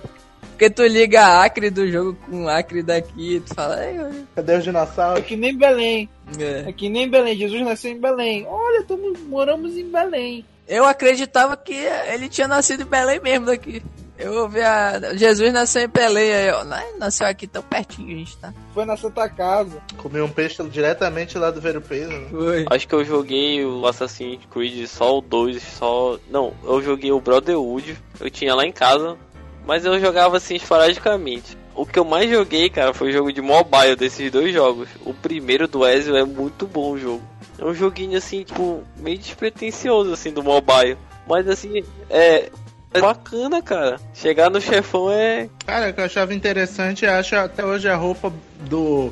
[0.51, 4.53] Porque tu liga a Acre do jogo com Acre daqui, tu fala, "Ai, eu- Cadê
[4.53, 5.25] os É dinossauros?
[5.25, 6.09] que nem Belém.
[6.39, 6.69] é.
[6.69, 7.35] É que nem Belém.
[7.37, 8.45] Jesus nasceu em Belém.
[8.47, 10.45] Olha, tamo, moramos em Belém.
[10.67, 13.83] Eu acreditava que ele tinha nascido em Belém mesmo daqui.
[14.17, 15.13] Eu ouvi a.
[15.15, 16.63] Jesus nasceu em aí eu.
[16.63, 18.53] "Não, Nasceu aqui tão pertinho, a gente tá.
[18.73, 19.77] Foi na Santa Casa.
[19.97, 22.09] Comi um peixe diretamente lá do Vero Peso.
[22.11, 22.27] né?
[22.31, 22.65] Foi.
[22.69, 26.17] Acho que eu joguei o Assassin's Creed só o 2, só.
[26.29, 29.17] Não, eu joguei o Brotherhood, eu tinha lá em casa,
[29.65, 31.57] mas eu jogava assim esporadicamente.
[31.75, 34.87] O que eu mais joguei, cara, foi o jogo de mobile desses dois jogos.
[35.05, 37.21] O primeiro do Ezio é muito bom o jogo.
[37.59, 40.97] É um joguinho assim, tipo, meio despretensioso assim do mobile.
[41.27, 42.49] Mas assim, é.
[42.97, 43.99] É bacana, cara.
[44.13, 45.49] Chegar no chefão é.
[45.65, 48.31] Cara, o que eu achava interessante, eu acho até hoje a roupa
[48.61, 49.11] do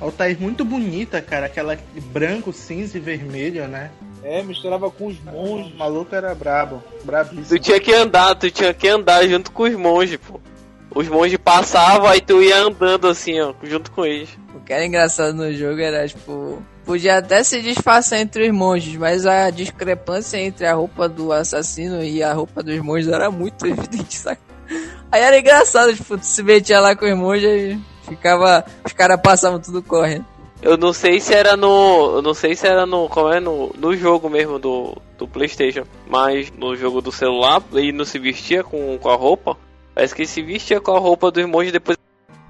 [0.00, 1.46] Altair muito bonita, cara.
[1.46, 1.78] Aquela
[2.12, 3.90] branco, cinza e vermelho, né?
[4.24, 5.74] É, misturava com os O monges.
[5.76, 7.46] maluco era brabo, brabíssimo.
[7.48, 10.40] Tu tinha que andar, tu tinha que andar junto com os monges, pô.
[10.94, 14.28] Os monges passavam, aí tu ia andando assim, ó, junto com eles.
[14.54, 16.62] O que era engraçado no jogo era, tipo.
[16.84, 22.02] Podia até se disfarçar entre os monges, mas a discrepância entre a roupa do assassino
[22.02, 24.40] e a roupa dos monges era muito evidente, saca?
[25.10, 27.78] Aí era engraçado, tipo, tu se metia lá com os monges e
[28.08, 28.64] ficava.
[28.84, 30.24] Os caras passavam tudo correndo.
[30.62, 32.16] Eu não sei se era no.
[32.16, 33.08] Eu não sei se era no.
[33.08, 33.40] Como é?
[33.40, 35.84] No, no jogo mesmo do, do Playstation.
[36.08, 39.56] Mas no jogo do celular, ele não se vestia com, com a roupa.
[39.94, 41.98] Parece que ele se vestia com a roupa dos monges depois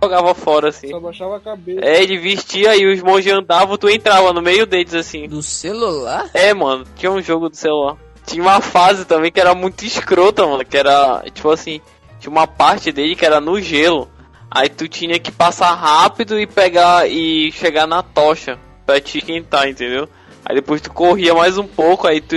[0.03, 0.88] jogava fora assim.
[0.88, 1.80] Só baixava a cabeça.
[1.84, 5.28] É, ele vestia e os monges andavam, tu entrava no meio deles assim.
[5.28, 6.28] Do celular?
[6.34, 7.96] É, mano, tinha um jogo do celular.
[8.26, 10.64] Tinha uma fase também que era muito escrota, mano.
[10.64, 11.80] Que era, tipo assim,
[12.18, 14.09] tinha uma parte dele que era no gelo.
[14.50, 19.68] Aí tu tinha que passar rápido e pegar e chegar na tocha pra te esquentar,
[19.68, 20.09] entendeu?
[20.44, 22.36] Aí depois tu corria mais um pouco, aí tu.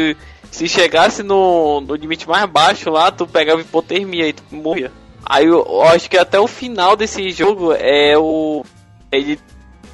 [0.51, 4.89] Se chegasse no, no limite mais baixo lá, tu pegava hipotermia e tu morria.
[5.25, 8.63] Aí eu, eu acho que até o final desse jogo é o.
[9.11, 9.39] Ele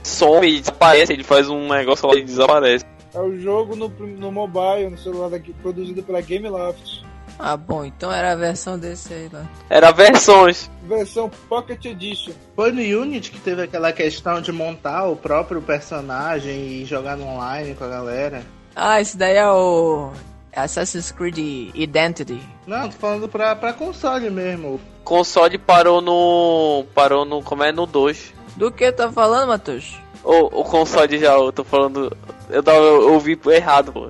[0.03, 2.85] some, ele desaparece, ele faz um negócio lá e desaparece.
[3.13, 7.03] É o jogo no, no mobile, no celular daqui, produzido pela Gameloft.
[7.37, 9.45] Ah, bom, então era a versão desse aí lá.
[9.69, 10.69] Era versões.
[10.83, 12.33] Versão Pocket Edition.
[12.55, 17.25] Foi no Unity que teve aquela questão de montar o próprio personagem e jogar no
[17.25, 18.43] online com a galera.
[18.75, 20.11] Ah, esse daí é o.
[20.55, 21.37] Assassin's Creed
[21.73, 22.39] Identity.
[22.67, 24.79] Não, tô falando pra, pra console mesmo.
[25.03, 26.85] console parou no.
[26.93, 27.41] Parou no.
[27.41, 27.71] Como é?
[27.71, 28.33] No 2.
[28.55, 29.95] Do que tá falando, Matheus?
[30.23, 32.15] O, o console já, eu tô falando.
[32.49, 34.09] Eu, tava, eu ouvi errado, pô.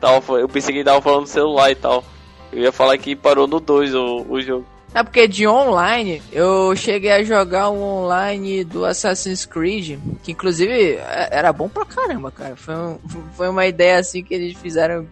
[0.00, 2.04] Tava, eu pensei que ele tava falando no celular e tal.
[2.52, 4.66] Eu ia falar que parou no 2 o, o jogo.
[4.94, 10.94] É porque de online, eu cheguei a jogar o online do Assassin's Creed, que inclusive
[10.94, 12.56] é- era bom pra caramba, cara.
[12.56, 12.98] Foi, um-
[13.36, 15.06] foi uma ideia assim que eles fizeram,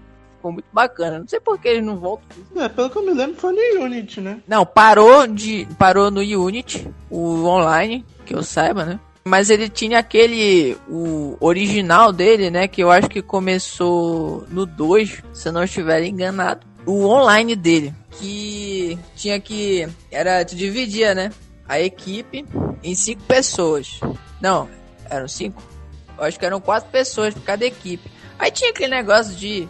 [0.44, 1.18] ficou muito bacana.
[1.20, 2.36] Não sei por que eles não voltam.
[2.56, 4.40] É, pelo que eu me lembro foi no Unity, né?
[4.46, 9.00] Não, parou de parou no Unity, o online, que eu saiba, né?
[9.24, 15.22] Mas ele tinha aquele o original dele, né, que eu acho que começou no 2,
[15.32, 16.66] se eu não estiver enganado.
[16.84, 21.32] O online dele, que tinha que era tu dividia, né,
[21.66, 22.44] a equipe
[22.82, 23.98] em cinco pessoas.
[24.42, 24.68] Não,
[25.08, 25.62] eram cinco.
[26.18, 28.10] Eu acho que eram quatro pessoas por cada equipe.
[28.38, 29.66] Aí tinha aquele negócio de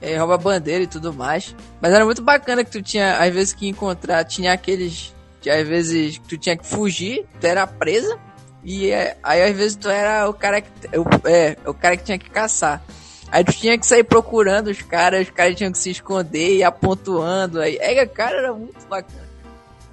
[0.00, 1.54] é, rouba bandeira e tudo mais.
[1.80, 4.24] Mas era muito bacana que tu tinha, às vezes, que encontrar.
[4.24, 5.14] Tinha aqueles.
[5.40, 8.18] Que às vezes tu tinha que fugir, tu era presa.
[8.64, 10.70] E é, aí às vezes tu era o cara que.
[10.92, 12.82] eu- É, o cara que tinha que caçar.
[13.30, 16.58] Aí tu tinha que sair procurando os caras, os caras tinham que se esconder e
[16.58, 17.60] ir apontuando.
[17.60, 19.26] Aí, é, cara, era muito bacana.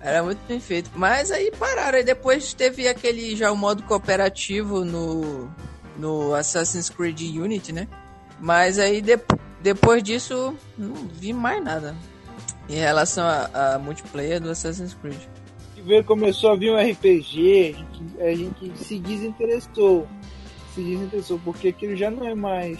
[0.01, 0.89] Era muito bem feito.
[0.95, 1.97] Mas aí pararam.
[1.97, 5.49] Aí depois teve aquele já o modo cooperativo no,
[5.97, 7.87] no Assassin's Creed Unity, né?
[8.39, 9.17] Mas aí de,
[9.63, 11.95] depois disso não vi mais nada
[12.69, 15.19] em relação a, a multiplayer do Assassin's Creed.
[15.85, 20.07] Veio, começou a vir um RPG, a gente, a gente se desinteressou.
[20.75, 22.77] Se desinteressou, porque aquilo já não é mais.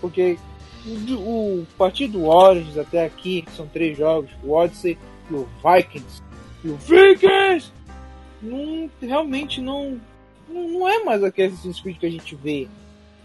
[0.00, 0.38] Porque
[0.86, 4.98] o, o a partir do Origins até aqui, que são três jogos, o Odyssey
[5.30, 6.22] e o Vikings,
[6.62, 7.72] e o Vikings,
[8.40, 10.00] não, realmente não,
[10.48, 12.68] não é mais aquele Assassin's Creed que a gente vê.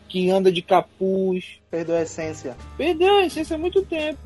[0.09, 1.45] Que anda de capuz.
[1.71, 2.57] Perdeu a essência.
[2.77, 4.19] Perdeu a essência há muito tempo.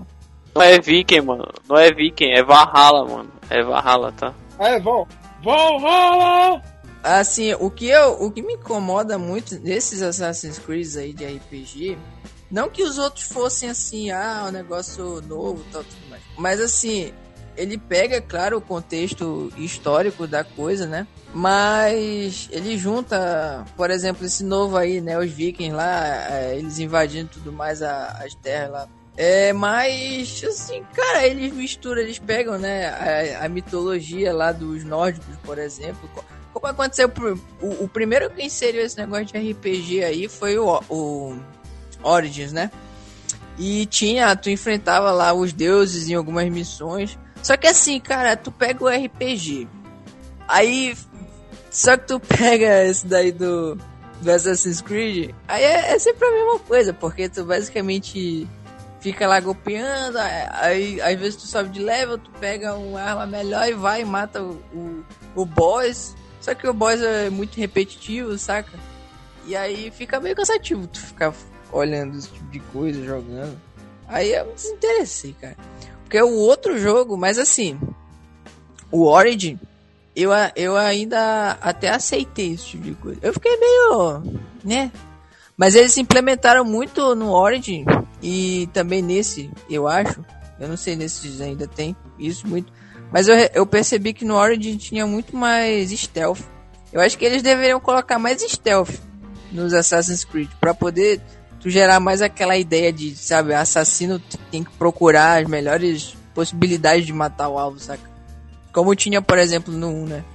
[0.55, 1.45] Não é Viking, mano.
[1.69, 3.31] Não é Viking, é Valhalla, mano.
[3.49, 4.34] É Valhalla, tá?
[4.57, 5.07] Ah, é, Val.
[5.43, 6.61] Valhalla!
[7.03, 11.97] Assim, o que eu, o que me incomoda muito nesses Assassin's Creed aí de RPG,
[12.49, 16.23] não que os outros fossem assim, ah, um negócio novo, tal, tudo mais.
[16.38, 17.11] Mas assim,
[17.55, 21.07] ele pega, claro, o contexto histórico da coisa, né?
[21.33, 25.17] Mas ele junta, por exemplo, esse novo aí, né?
[25.17, 28.87] Os vikings lá, é, eles invadindo tudo mais as terras lá.
[29.15, 32.87] É, mas, assim, cara, eles misturam, eles pegam, né?
[33.39, 36.09] A, a mitologia lá dos nórdicos, por exemplo.
[36.51, 37.11] Como aconteceu,
[37.61, 41.35] o, o primeiro que inseriu esse negócio de RPG aí foi o, o
[42.03, 42.71] Origins, né?
[43.57, 47.17] E tinha, tu enfrentava lá os deuses em algumas missões.
[47.43, 49.67] Só que assim, cara, tu pega o RPG.
[50.47, 50.95] Aí
[51.73, 53.75] só que tu pega esse daí do,
[54.21, 58.47] do Assassin's Creed, aí é, é, sempre a mesma coisa, porque tu basicamente
[58.99, 63.67] fica lá golpeando, aí às vezes tu sobe de level, tu pega uma arma melhor
[63.67, 65.03] e vai e mata o, o,
[65.35, 66.15] o boss.
[66.39, 68.77] Só que o boss é muito repetitivo, saca?
[69.47, 71.33] E aí fica meio cansativo tu ficar
[71.71, 73.59] olhando esse tipo de coisa, jogando.
[74.07, 75.57] Aí eu me desinteressei, cara.
[76.14, 77.76] Porque é o outro jogo, mas assim,
[78.91, 79.59] o Origin
[80.16, 83.20] eu, eu ainda até aceitei esse tipo de coisa.
[83.20, 84.91] Eu fiquei meio, né?
[85.57, 87.84] Mas eles implementaram muito no Origin
[88.22, 90.24] e também nesse, eu acho.
[90.59, 92.72] Eu não sei nesses ainda tem isso muito.
[93.11, 96.41] Mas eu, eu percebi que no Origin tinha muito mais stealth.
[96.91, 98.99] Eu acho que eles deveriam colocar mais stealth
[99.51, 101.20] nos Assassin's Creed para poder
[101.64, 107.14] tu gerar mais aquela ideia de, sabe, assassino tem que procurar as melhores possibilidades de
[107.14, 108.03] matar o alvo, saca?
[108.74, 110.26] Como tinha, por exemplo, no 1, né?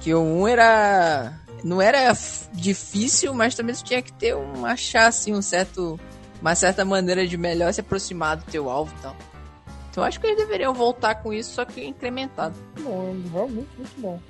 [0.00, 1.32] Que o 1 era.
[1.62, 2.16] Não era
[2.54, 4.64] difícil, mas também tu tinha que ter um.
[4.64, 6.00] achar assim um certo.
[6.40, 9.16] Uma certa maneira de melhor se aproximar do teu alvo e tal.
[9.90, 12.54] Então acho que eles deveriam voltar com isso, só que incrementado.
[12.80, 14.20] Bom, realmente muito bom.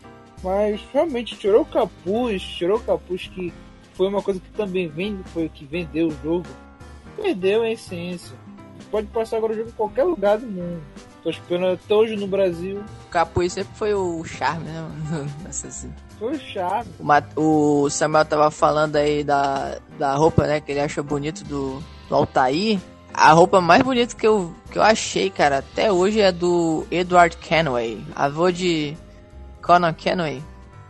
[0.43, 3.53] Mas realmente tirou o capuz, tirou o capuz que
[3.99, 6.47] foi uma coisa que também vende, foi o que vendeu o jogo.
[7.17, 8.33] Perdeu a essência.
[8.93, 10.81] Pode passar agora o jogo em qualquer lugar do mundo.
[11.21, 12.81] Tô esperando até hoje no Brasil.
[13.35, 14.89] O sempre foi o charme, né?
[15.49, 15.93] Assim.
[16.17, 16.89] Foi o charme.
[17.35, 20.61] O, o, Samuel tava falando aí da, da roupa, né?
[20.61, 22.79] Que ele achou bonito do, do Altair.
[23.13, 27.37] A roupa mais bonita que eu, que eu achei, cara, até hoje é do Edward
[27.39, 28.97] Kenway, avô de
[29.61, 30.41] Conan Kenway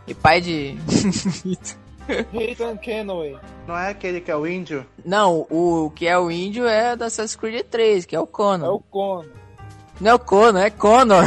[0.05, 0.77] e pai de.
[2.33, 3.37] Ethan Kenway.
[3.67, 4.85] Não é aquele que é o índio?
[5.05, 8.65] Não, o que é o índio é da Assassin's Creed 3, que é o Conan.
[8.65, 9.29] É o Conan.
[10.01, 11.25] Não é o Conan, é Connor.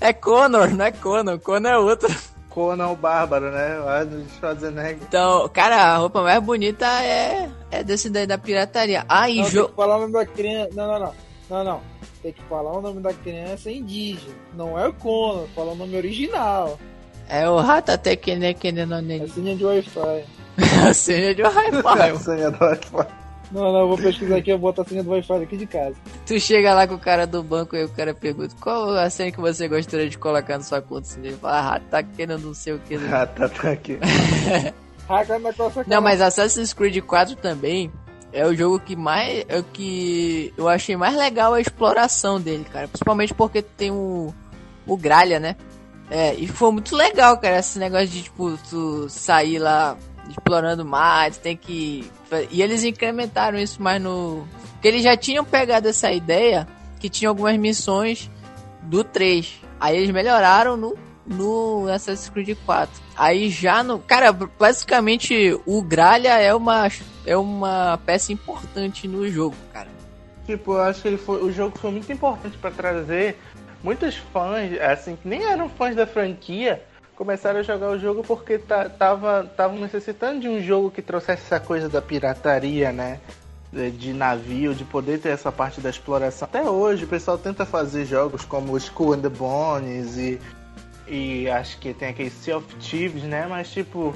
[0.00, 1.38] É Connor, não é Conan.
[1.38, 2.14] Conan é outro.
[2.50, 3.78] Conan o Bárbaro, né?
[3.80, 4.98] O Schwarzenegger.
[5.02, 9.04] Então, cara, a roupa mais bonita é, é desse daí da pirataria.
[9.08, 9.66] Ah, e jogo.
[9.66, 10.70] Tem que falar o nome da criança.
[10.74, 11.14] Não, não, não.
[11.50, 11.80] Não, não.
[12.22, 14.34] Tem que falar o nome da criança indígena.
[14.54, 16.78] Não é o Conan, fala o nome original.
[17.28, 20.24] É o Ratate Kene Kene no É a senha de Wi-Fi.
[20.88, 22.00] a senha de Wi-Fi.
[22.00, 23.06] a senha do Wi-Fi.
[23.52, 25.94] Não, não, vou pesquisar aqui, eu boto a senha do Wi-Fi aqui de casa.
[26.26, 29.30] Tu chega lá com o cara do banco e o cara pergunta qual a senha
[29.30, 31.08] que você gostaria de colocar na sua conta.
[31.22, 32.96] Ele fala, ah, tá querendo não sei o que.
[32.96, 33.98] Ah, tá, tá aqui.
[35.86, 37.92] não, mas Assassin's Creed 4 também
[38.32, 39.44] é o jogo que mais.
[39.48, 42.88] É o que eu achei mais legal a exploração dele, cara.
[42.88, 44.34] Principalmente porque tem o.
[44.86, 45.56] O Gralha, né?
[46.10, 49.96] É, e foi muito legal, cara, esse negócio de, tipo, tu sair lá
[50.28, 52.10] explorando mais, tem que.
[52.50, 54.46] E eles incrementaram isso mais no.
[54.72, 56.66] Porque eles já tinham pegado essa ideia
[57.00, 58.30] que tinha algumas missões
[58.82, 59.60] do 3.
[59.80, 60.96] Aí eles melhoraram no,
[61.26, 63.02] no Assassin's Creed 4.
[63.16, 63.98] Aí já no.
[63.98, 66.88] Cara, basicamente o Gralha é uma,
[67.24, 69.88] é uma peça importante no jogo, cara.
[70.46, 73.38] Tipo, eu acho que ele foi, o jogo foi muito importante para trazer
[73.84, 76.82] muitos fãs, assim, que nem eram fãs da franquia,
[77.14, 81.60] começaram a jogar o jogo porque estavam tava, necessitando de um jogo que trouxesse essa
[81.60, 83.20] coisa da pirataria, né?
[83.98, 86.46] De navio, de poder ter essa parte da exploração.
[86.46, 90.40] Até hoje o pessoal tenta fazer jogos como School and the Bones e,
[91.06, 93.46] e acho que tem aquele Sea of Thieves, né?
[93.48, 94.14] Mas tipo,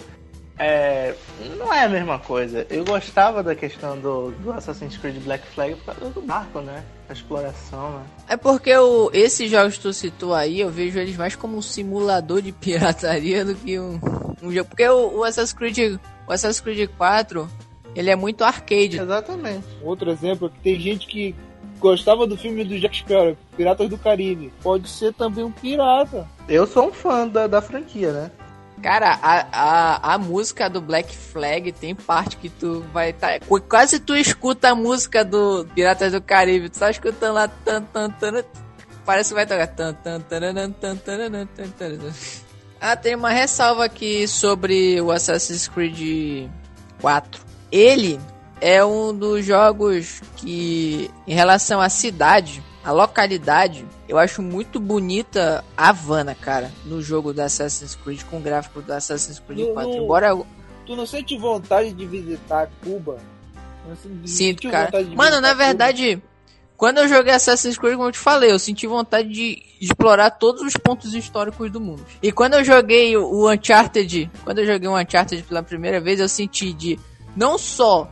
[0.56, 1.14] é,
[1.58, 2.66] não é a mesma coisa.
[2.70, 6.82] Eu gostava da questão do, do Assassin's Creed Black Flag por causa do marco, né?
[7.08, 8.04] A exploração, né?
[8.28, 11.62] É porque o, esses jogos que tu citou aí, eu vejo eles mais como um
[11.62, 13.98] simulador de pirataria do que um,
[14.42, 14.68] um jogo.
[14.68, 17.48] Porque o, o, Assassin's Creed, o Assassin's Creed 4,
[17.94, 19.00] ele é muito arcade.
[19.00, 19.66] Exatamente.
[19.82, 21.34] Outro exemplo é que tem gente que
[21.78, 24.52] gostava do filme do Jack Sparrow, Piratas do Caribe.
[24.62, 26.28] Pode ser também um pirata.
[26.48, 28.30] Eu sou um fã da, da franquia, né?
[28.82, 33.98] Cara, a, a, a música do Black Flag tem parte que tu vai tá, quase
[33.98, 38.44] tu escuta a música do Piratas do Caribe, tu tá escutando lá tan, tan, tan,
[39.04, 41.98] parece que vai tocar tan, tan, tan, tan, tan, tan,
[42.80, 46.48] Ah, tem uma ressalva aqui sobre o Assassin's Creed
[47.00, 47.42] 4.
[47.72, 48.20] Ele
[48.60, 55.62] é um dos jogos que, em relação à cidade, a localidade, eu acho muito bonita
[55.76, 59.74] a Havana, cara, no jogo do Assassin's Creed, com o gráfico do Assassin's Creed No-
[59.74, 59.90] 4.
[59.90, 60.46] no- Embora eu
[60.86, 63.18] Tu não sente vontade de visitar Cuba?
[64.24, 64.90] Sinto, cara.
[65.14, 65.64] Mano, na Cuba?
[65.66, 66.22] verdade,
[66.78, 70.62] quando eu joguei Assassin's Creed, como eu te falei, eu senti vontade de explorar todos
[70.62, 72.02] os pontos históricos do mundo.
[72.22, 76.20] E quando eu joguei o o Uncharted, quando eu joguei o Uncharted pela primeira vez,
[76.20, 76.98] eu senti de
[77.36, 78.10] não só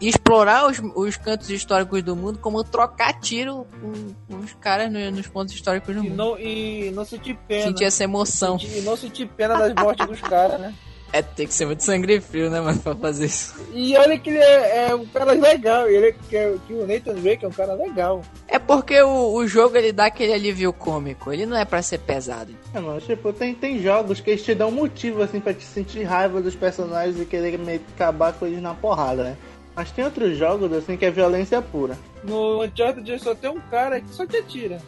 [0.00, 3.92] explorar os, os cantos históricos do mundo, como trocar tiro com,
[4.34, 6.16] com os caras no- nos pontos históricos do E mundo.
[6.16, 7.68] não, e não sentir pena.
[7.68, 8.58] Senti essa emoção.
[8.58, 10.74] Sentir- E não sentir pena das mortes dos caras, né?
[11.12, 13.54] É, tem que ser muito sangue frio, né, mano, pra fazer isso.
[13.72, 15.88] E olha que ele é, é um cara legal.
[15.88, 18.22] Ele é, que, é- que o Nathan Drake é um cara legal.
[18.48, 21.32] É porque o, o jogo, ele dá aquele alívio cômico.
[21.32, 22.52] Ele não é pra ser pesado.
[22.74, 26.02] É, mano, tipo, tem, tem jogos que eles te dão motivo, assim, pra te sentir
[26.02, 29.36] raiva dos personagens e querer meio que acabar com eles na porrada, né?
[29.76, 31.98] Mas tem outros jogos, assim, que é violência pura.
[32.24, 34.80] No Uncharted só tem um cara que só te atira.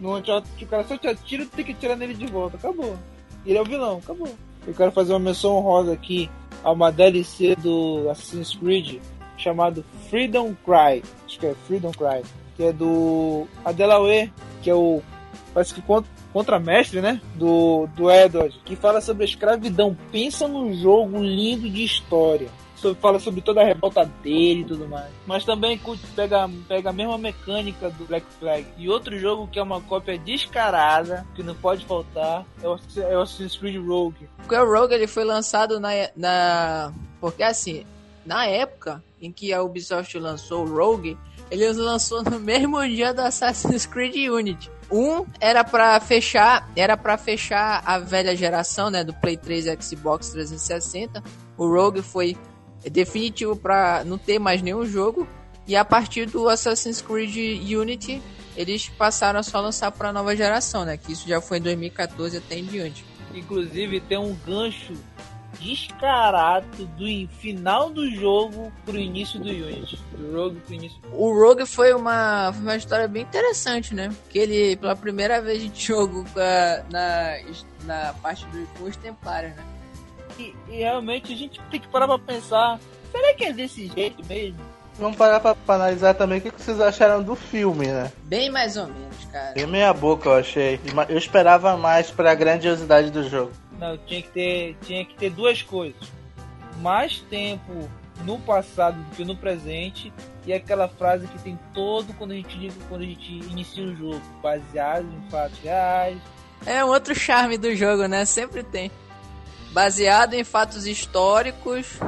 [0.00, 2.56] No Uncharted o cara só te atira, tu tem que atirar nele de volta.
[2.56, 2.96] Acabou.
[3.44, 4.34] Ele é o vilão, acabou.
[4.66, 6.30] Eu quero fazer uma menção honrosa aqui
[6.64, 9.00] a uma DLC do Assassin's Creed
[9.36, 11.02] chamado Freedom Cry.
[11.26, 12.22] Acho que é Freedom Cry.
[12.56, 14.32] Que é do Adelawe,
[14.62, 15.02] que é o.
[15.52, 17.20] Parece que contra, contramestre, né?
[17.34, 19.96] Do, do Edward, que fala sobre a escravidão.
[20.10, 22.48] Pensa num jogo lindo de história.
[22.80, 25.10] Sobre- fala sobre toda a revolta dele e tudo mais.
[25.26, 28.66] Mas também curte- pega, pega a mesma mecânica do Black Flag.
[28.78, 33.16] E outro jogo que é uma cópia descarada, que não pode faltar, é o, é
[33.16, 34.28] o Assassin's Creed Rogue.
[34.38, 36.92] Porque o Rogue ele foi lançado na, na.
[37.20, 37.84] Porque assim,
[38.24, 41.16] na época em que a Ubisoft lançou o Rogue,
[41.50, 44.70] ele lançou no mesmo dia do Assassin's Creed Unity.
[44.90, 49.82] Um era pra fechar, era para fechar a velha geração, né, do Play 3 e
[49.82, 51.22] Xbox 360.
[51.56, 52.36] O Rogue foi
[52.88, 55.26] definitivo pra não ter mais nenhum jogo
[55.66, 57.36] e a partir do Assassin's Creed
[57.72, 58.22] Unity,
[58.56, 62.36] eles passaram a só lançar pra nova geração, né, que isso já foi em 2014
[62.38, 63.04] até em diante.
[63.34, 64.92] Inclusive tem um gancho
[65.60, 69.98] descarado do in- final do jogo pro início do Unity.
[70.16, 70.98] Do Rogue pro início.
[71.12, 74.10] O Rogue foi uma, foi uma história bem interessante, né?
[74.30, 77.36] Que ele, pela primeira vez de jogo a- na,
[77.84, 79.62] na parte do, com os Templários, né?
[80.38, 82.78] E, e realmente a gente tem que parar pra pensar,
[83.10, 84.58] será que é desse jeito mesmo?
[84.98, 88.12] Vamos parar pra, pra analisar também o que que vocês acharam do filme, né?
[88.24, 89.54] Bem mais ou menos, cara.
[89.54, 90.78] Bem meia boca, eu achei.
[91.08, 93.52] Eu esperava mais pra grandiosidade do jogo.
[93.78, 96.00] Não, tinha que ter, tinha que ter duas coisas.
[96.82, 97.88] Mais tempo
[98.24, 100.12] no passado do que no presente
[100.46, 104.20] e aquela frase que tem todo quando a gente quando a gente inicia o jogo,
[104.42, 106.18] baseado em fatos reais.
[106.66, 108.24] É um outro charme do jogo, né?
[108.26, 108.90] Sempre tem.
[109.72, 111.98] Baseado em fatos históricos.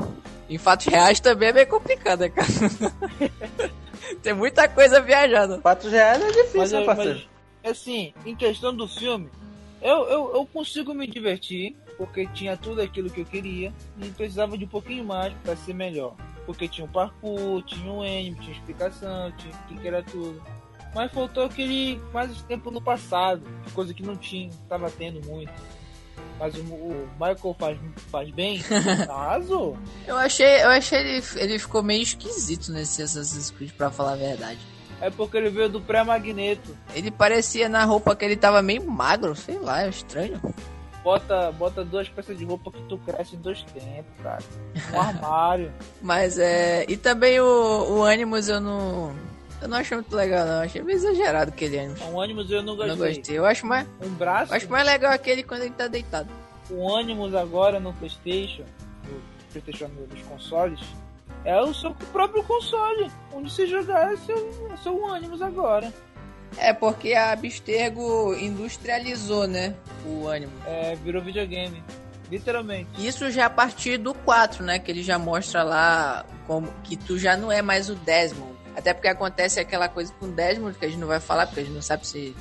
[0.49, 2.49] Em fatos reais também é bem complicado, né, cara?
[4.23, 5.61] tem muita coisa viajada.
[5.61, 7.23] Fatos reais é difícil, Mas, né, parceiro?
[7.63, 9.31] mas, assim, em questão do filme,
[9.81, 14.59] eu, eu, eu consigo me divertir, porque tinha tudo aquilo que eu queria, e precisava
[14.59, 16.15] de um pouquinho mais para ser melhor.
[16.45, 20.43] Porque tinha um parkour, tinha um anime, tinha explicação, tinha o que que era tudo.
[20.95, 23.43] Mas faltou aquele mais tempo no passado,
[23.75, 25.53] coisa que não tinha, tava tendo muito.
[26.43, 27.79] Mas o, o Michael faz,
[28.11, 28.61] faz bem,
[29.09, 29.79] arrasou.
[30.09, 34.17] Eu achei, eu achei ele, ele ficou meio esquisito nesse Assassin's Creed, pra falar a
[34.17, 34.59] verdade.
[35.01, 36.77] É porque ele veio do pré-magneto.
[36.97, 40.41] Ele parecia na roupa que ele tava meio magro, sei lá, é estranho.
[41.05, 44.43] Bota, bota duas peças de roupa que tu cresce em dois tempos, cara.
[44.93, 45.73] Um armário.
[46.01, 46.85] Mas é.
[46.89, 49.15] E também o, o Animus eu não.
[49.63, 50.61] Eu não achei muito legal, não.
[50.63, 52.01] Achei meio exagerado aquele Animus.
[52.03, 52.97] Um Animus eu não gostei.
[52.97, 53.39] não gostei.
[53.39, 56.29] Eu acho mais, Um braço, eu acho mais legal aquele quando ele tá deitado.
[56.69, 58.65] o Animus agora no Playstation,
[59.05, 60.81] no Playstation nos consoles,
[61.45, 63.11] é o seu próprio console.
[63.33, 65.93] Onde você jogar é seu, é seu Animus agora.
[66.59, 69.75] É porque a Abstergo industrializou, né?
[70.05, 70.55] O Animus.
[70.67, 71.83] É, virou videogame.
[72.31, 72.89] Literalmente.
[73.07, 74.79] Isso já a partir do 4, né?
[74.79, 78.53] Que ele já mostra lá como que tu já não é mais o Desmond.
[78.77, 81.61] Até porque acontece aquela coisa com o Desmond que a gente não vai falar, porque
[81.61, 82.35] a gente não sabe se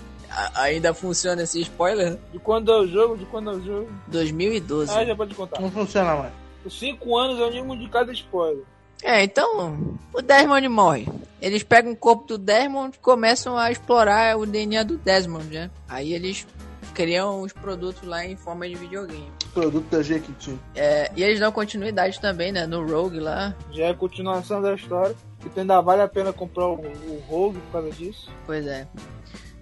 [0.56, 2.12] ainda funciona esse spoiler.
[2.12, 2.18] né?
[2.32, 3.92] De quando é o jogo, de quando é o jogo.
[4.08, 4.92] 2012.
[4.92, 5.60] Ah, já pode contar.
[5.60, 6.34] Não funciona mais.
[6.66, 8.64] Os 5 anos é o mínimo de cada spoiler.
[9.04, 11.08] É, então o Desmond morre.
[11.42, 15.72] Eles pegam o corpo do Desmond e começam a explorar o DNA do Desmond, né?
[15.90, 16.46] Aí eles
[16.94, 19.32] criam os produtos lá em forma de videogame.
[19.54, 20.58] Produto da Jequiti.
[20.76, 22.68] É, e eles dão continuidade também, né?
[22.68, 23.56] No Rogue lá.
[23.72, 25.16] Já é a continuação da história.
[25.46, 28.30] E ainda vale a pena comprar o, o Rogue por causa disso.
[28.46, 28.88] Pois é.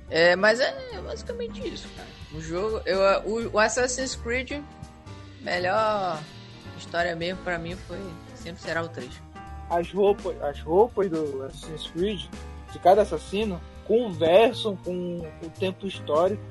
[0.09, 0.73] É, mas é
[1.05, 2.07] basicamente isso, cara.
[2.33, 4.61] O jogo, eu, o, o Assassin's Creed,
[5.41, 6.19] melhor
[6.77, 7.97] história mesmo pra mim foi
[8.35, 9.09] sempre será o 3.
[9.69, 12.25] as roupas, as roupas do Assassin's Creed,
[12.71, 16.41] de cada assassino, conversam com o tempo histórico.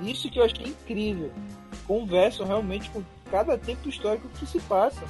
[0.00, 1.32] Isso que eu achei incrível.
[1.86, 5.02] Conversam realmente com cada tempo histórico que se passa.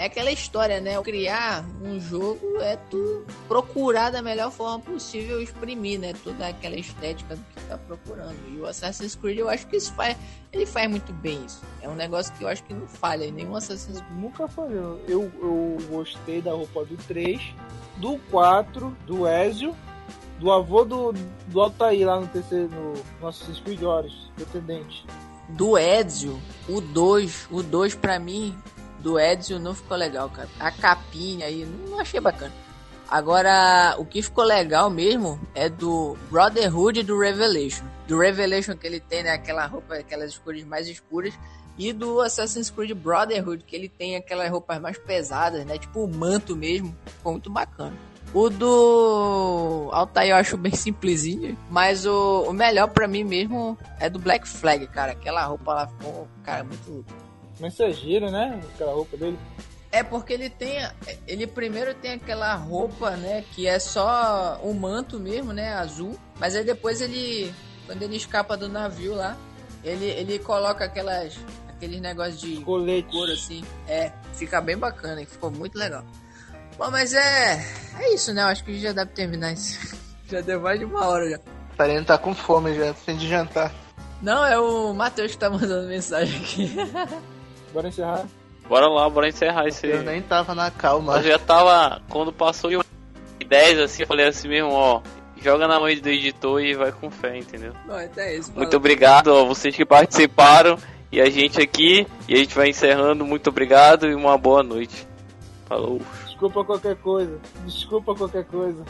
[0.00, 0.98] É aquela história, né?
[1.02, 6.14] Criar um jogo é tu procurar da melhor forma possível exprimir, né?
[6.24, 8.34] Toda aquela estética do que tá procurando.
[8.48, 10.16] E o Assassin's Creed, eu acho que isso faz.
[10.54, 11.60] Ele faz muito bem isso.
[11.82, 14.18] É um negócio que eu acho que não falha em nenhum Assassin's Creed.
[14.18, 15.02] Nunca falhou.
[15.06, 17.38] Eu, eu gostei da roupa do 3,
[17.98, 19.76] do 4, do Ezio,
[20.38, 21.12] do avô do,
[21.48, 25.04] do Altair lá no terceiro, no, no Assassin's Creed Horus, pretendente.
[25.50, 28.56] Do Ezio, o 2, o 2 pra mim
[29.02, 30.48] do Ezio não ficou legal, cara.
[30.58, 32.52] A capinha aí, não achei bacana.
[33.10, 37.84] Agora, o que ficou legal mesmo é do Brotherhood do Revelation.
[38.06, 41.34] Do Revelation que ele tem, né, aquela roupa, aquelas cores mais escuras.
[41.76, 45.78] E do Assassin's Creed Brotherhood, que ele tem aquelas roupas mais pesadas, né?
[45.78, 46.94] Tipo o manto mesmo.
[47.06, 47.96] Ficou muito bacana.
[48.32, 54.08] O do Altair eu acho bem simplesinho, mas o, o melhor para mim mesmo é
[54.08, 55.12] do Black Flag, cara.
[55.12, 57.04] Aquela roupa lá ficou, cara, muito
[57.60, 58.60] mensageiro, né?
[58.74, 59.38] Aquela roupa dele.
[59.92, 60.78] É porque ele tem.
[61.26, 63.44] Ele primeiro tem aquela roupa, né?
[63.52, 65.72] Que é só um manto mesmo, né?
[65.74, 66.18] Azul.
[66.38, 67.52] Mas aí depois ele.
[67.86, 69.36] Quando ele escapa do navio lá,
[69.82, 71.38] ele, ele coloca aquelas.
[71.68, 73.10] Aqueles negócios de Colete.
[73.10, 73.64] couro assim.
[73.88, 76.04] É, fica bem bacana, ficou muito legal.
[76.76, 77.64] Bom, mas é.
[77.98, 78.42] É isso, né?
[78.42, 79.96] Eu acho que já dá pra terminar isso.
[80.30, 81.40] já deu mais de uma hora já.
[81.76, 83.72] Parente tá com fome já, fim de jantar.
[84.22, 86.70] Não, é o Matheus que tá mandando mensagem aqui.
[87.72, 88.26] Bora encerrar?
[88.68, 89.86] Bora lá, bora encerrar esse.
[89.86, 91.16] Eu nem tava na calma.
[91.16, 92.00] Eu já tava.
[92.08, 92.84] Quando passou o
[93.44, 95.00] 10, assim, eu falei assim mesmo, ó.
[95.42, 97.72] Joga na mão do editor e vai com fé, entendeu?
[97.86, 98.52] Bom, então isso.
[98.54, 100.78] Muito obrigado a vocês que participaram
[101.10, 102.06] e a gente aqui.
[102.28, 103.24] E a gente vai encerrando.
[103.24, 105.08] Muito obrigado e uma boa noite.
[105.66, 106.00] Falou.
[106.26, 107.38] Desculpa qualquer coisa.
[107.64, 108.84] Desculpa qualquer coisa.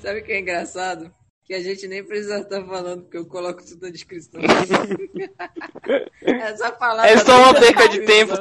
[0.00, 1.14] Sabe o que é engraçado?
[1.44, 4.40] Que a gente nem precisa estar falando, porque eu coloco tudo na descrição.
[6.22, 7.10] Essa palavra.
[7.12, 8.34] É só uma perca de tempo.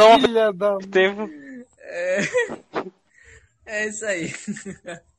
[0.00, 1.30] Só uma Filha da perca de tempo.
[1.80, 2.20] É...
[3.66, 4.32] é isso aí.